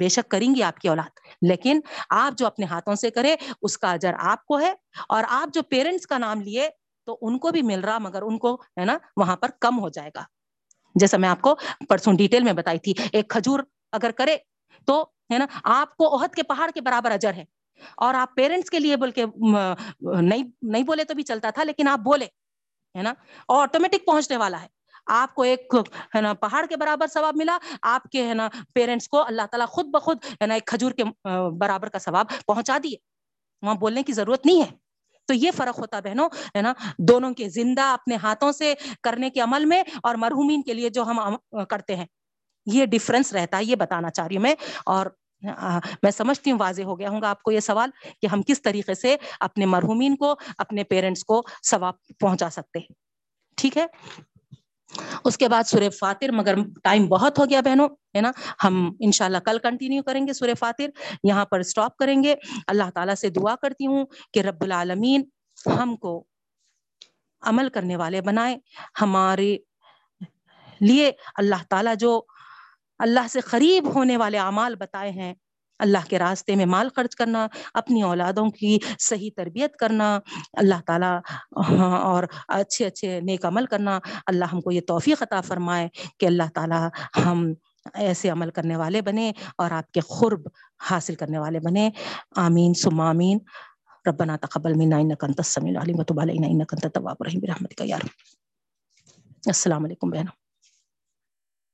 [0.00, 1.10] بے شک کریں گی آپ کی اولاد۔
[1.48, 1.80] لیکن
[2.10, 4.74] آپ جو اپنے ہاتھوں سے کرے اس کا اجر آپ کو ہے۔
[5.08, 6.68] اور آپ جو پیرنٹس کا نام لیے،
[7.06, 9.88] تو ان کو بھی مل رہا، مگر ان کو، ہے نا، وہاں پر کم ہو
[9.88, 10.24] جائے گا۔
[10.94, 11.54] جیسا میں آپ کو
[11.88, 13.60] پرسوں ڈیٹیل میں بتائی تھی، ایک کھجور
[13.92, 14.36] اگر کرے
[14.86, 15.02] تو،
[15.32, 17.44] ہے نا، آپ کو عہد کے پہاڑ کے برابر اجر ہے۔
[17.96, 19.24] اور آپ پیرنٹس کے لیے بول کے
[20.20, 22.24] نہیں نہیں بولے تو بھی چلتا تھا، لیکن آپ بولے،
[22.96, 23.12] ہے نا
[23.48, 24.66] آٹومیٹک پہنچنے والا ہے۔
[25.06, 25.74] آپ کو ایک،
[26.14, 29.66] ہے نا، پہاڑ کے برابر ثواب ملا، آپ کے، ہے نا پیرنٹس کو اللہ تعالیٰ
[29.66, 31.04] خود بخود، ہے نا، ایک کھجور کے
[31.58, 32.96] برابر کا ثواب پہنچا دیے۔
[33.62, 34.83] وہاں بولنے کی ضرورت نہیں ہے۔
[35.28, 39.40] تو یہ فرق ہوتا بہنوں، ہے نا؟ دونوں کے زندہ اپنے ہاتھوں سے کرنے کے
[39.40, 42.06] عمل میں اور مرحومین کے لیے جو ہم کرتے ہیں۔
[42.66, 44.54] یہ ڈفرنس رہتا ہے، یہ بتانا چاہ رہی ہوں میں۔
[44.86, 45.06] اور
[46.02, 47.90] میں سمجھتی ہوں واضح ہو گیا ہوں گا آپ کو یہ سوال
[48.22, 52.92] کہ ہم کس طریقے سے اپنے مرحومین کو، اپنے پیرنٹس کو ثواب پہنچا سکتے ہیں۔
[53.56, 53.86] ٹھیک ہے؟
[55.24, 58.30] اس کے بعد سورہ فاتر، مگر ٹائم بہت ہو گیا بہنوں، ہے نا؟
[58.64, 60.86] ہم انشاءاللہ کل کنٹینیو کریں گے سورہ فاتر،
[61.24, 62.34] یہاں پر سٹاپ کریں گے۔
[62.66, 65.22] اللہ تعالیٰ سے دعا کرتی ہوں کہ رب العالمین
[65.66, 66.24] ہم کو
[67.42, 68.56] عمل کرنے والے بنائے۔
[69.00, 69.56] ہمارے
[70.80, 72.22] لیے اللہ تعالیٰ جو
[72.98, 75.34] اللہ سے قریب ہونے والے اعمال بتائے ہیں
[75.84, 80.18] اللہ کے راستے میں مال خرچ کرنا، اپنی اولادوں کی صحیح تربیت کرنا،
[80.52, 81.18] اللہ تعالیٰ
[81.70, 85.88] ہاں، اور اچھے اچھے نیک عمل کرنا، اللہ ہم کو یہ توفیق عطا فرمائے
[86.18, 86.88] کہ اللہ تعالیٰ
[87.24, 87.52] ہم
[87.94, 90.40] ایسے عمل کرنے والے بنے اور آپ کے قرب
[90.90, 91.90] حاصل کرنے والے بنے
[92.36, 93.38] آمین سم آمین۔
[94.06, 97.96] ربنا تقبل منا انك انت السميع العليم وتب علينا انك انت التواب الرحيم برحمتك يا
[97.96, 98.08] رب۔
[99.46, 100.43] السلام علیکم بہنوں۔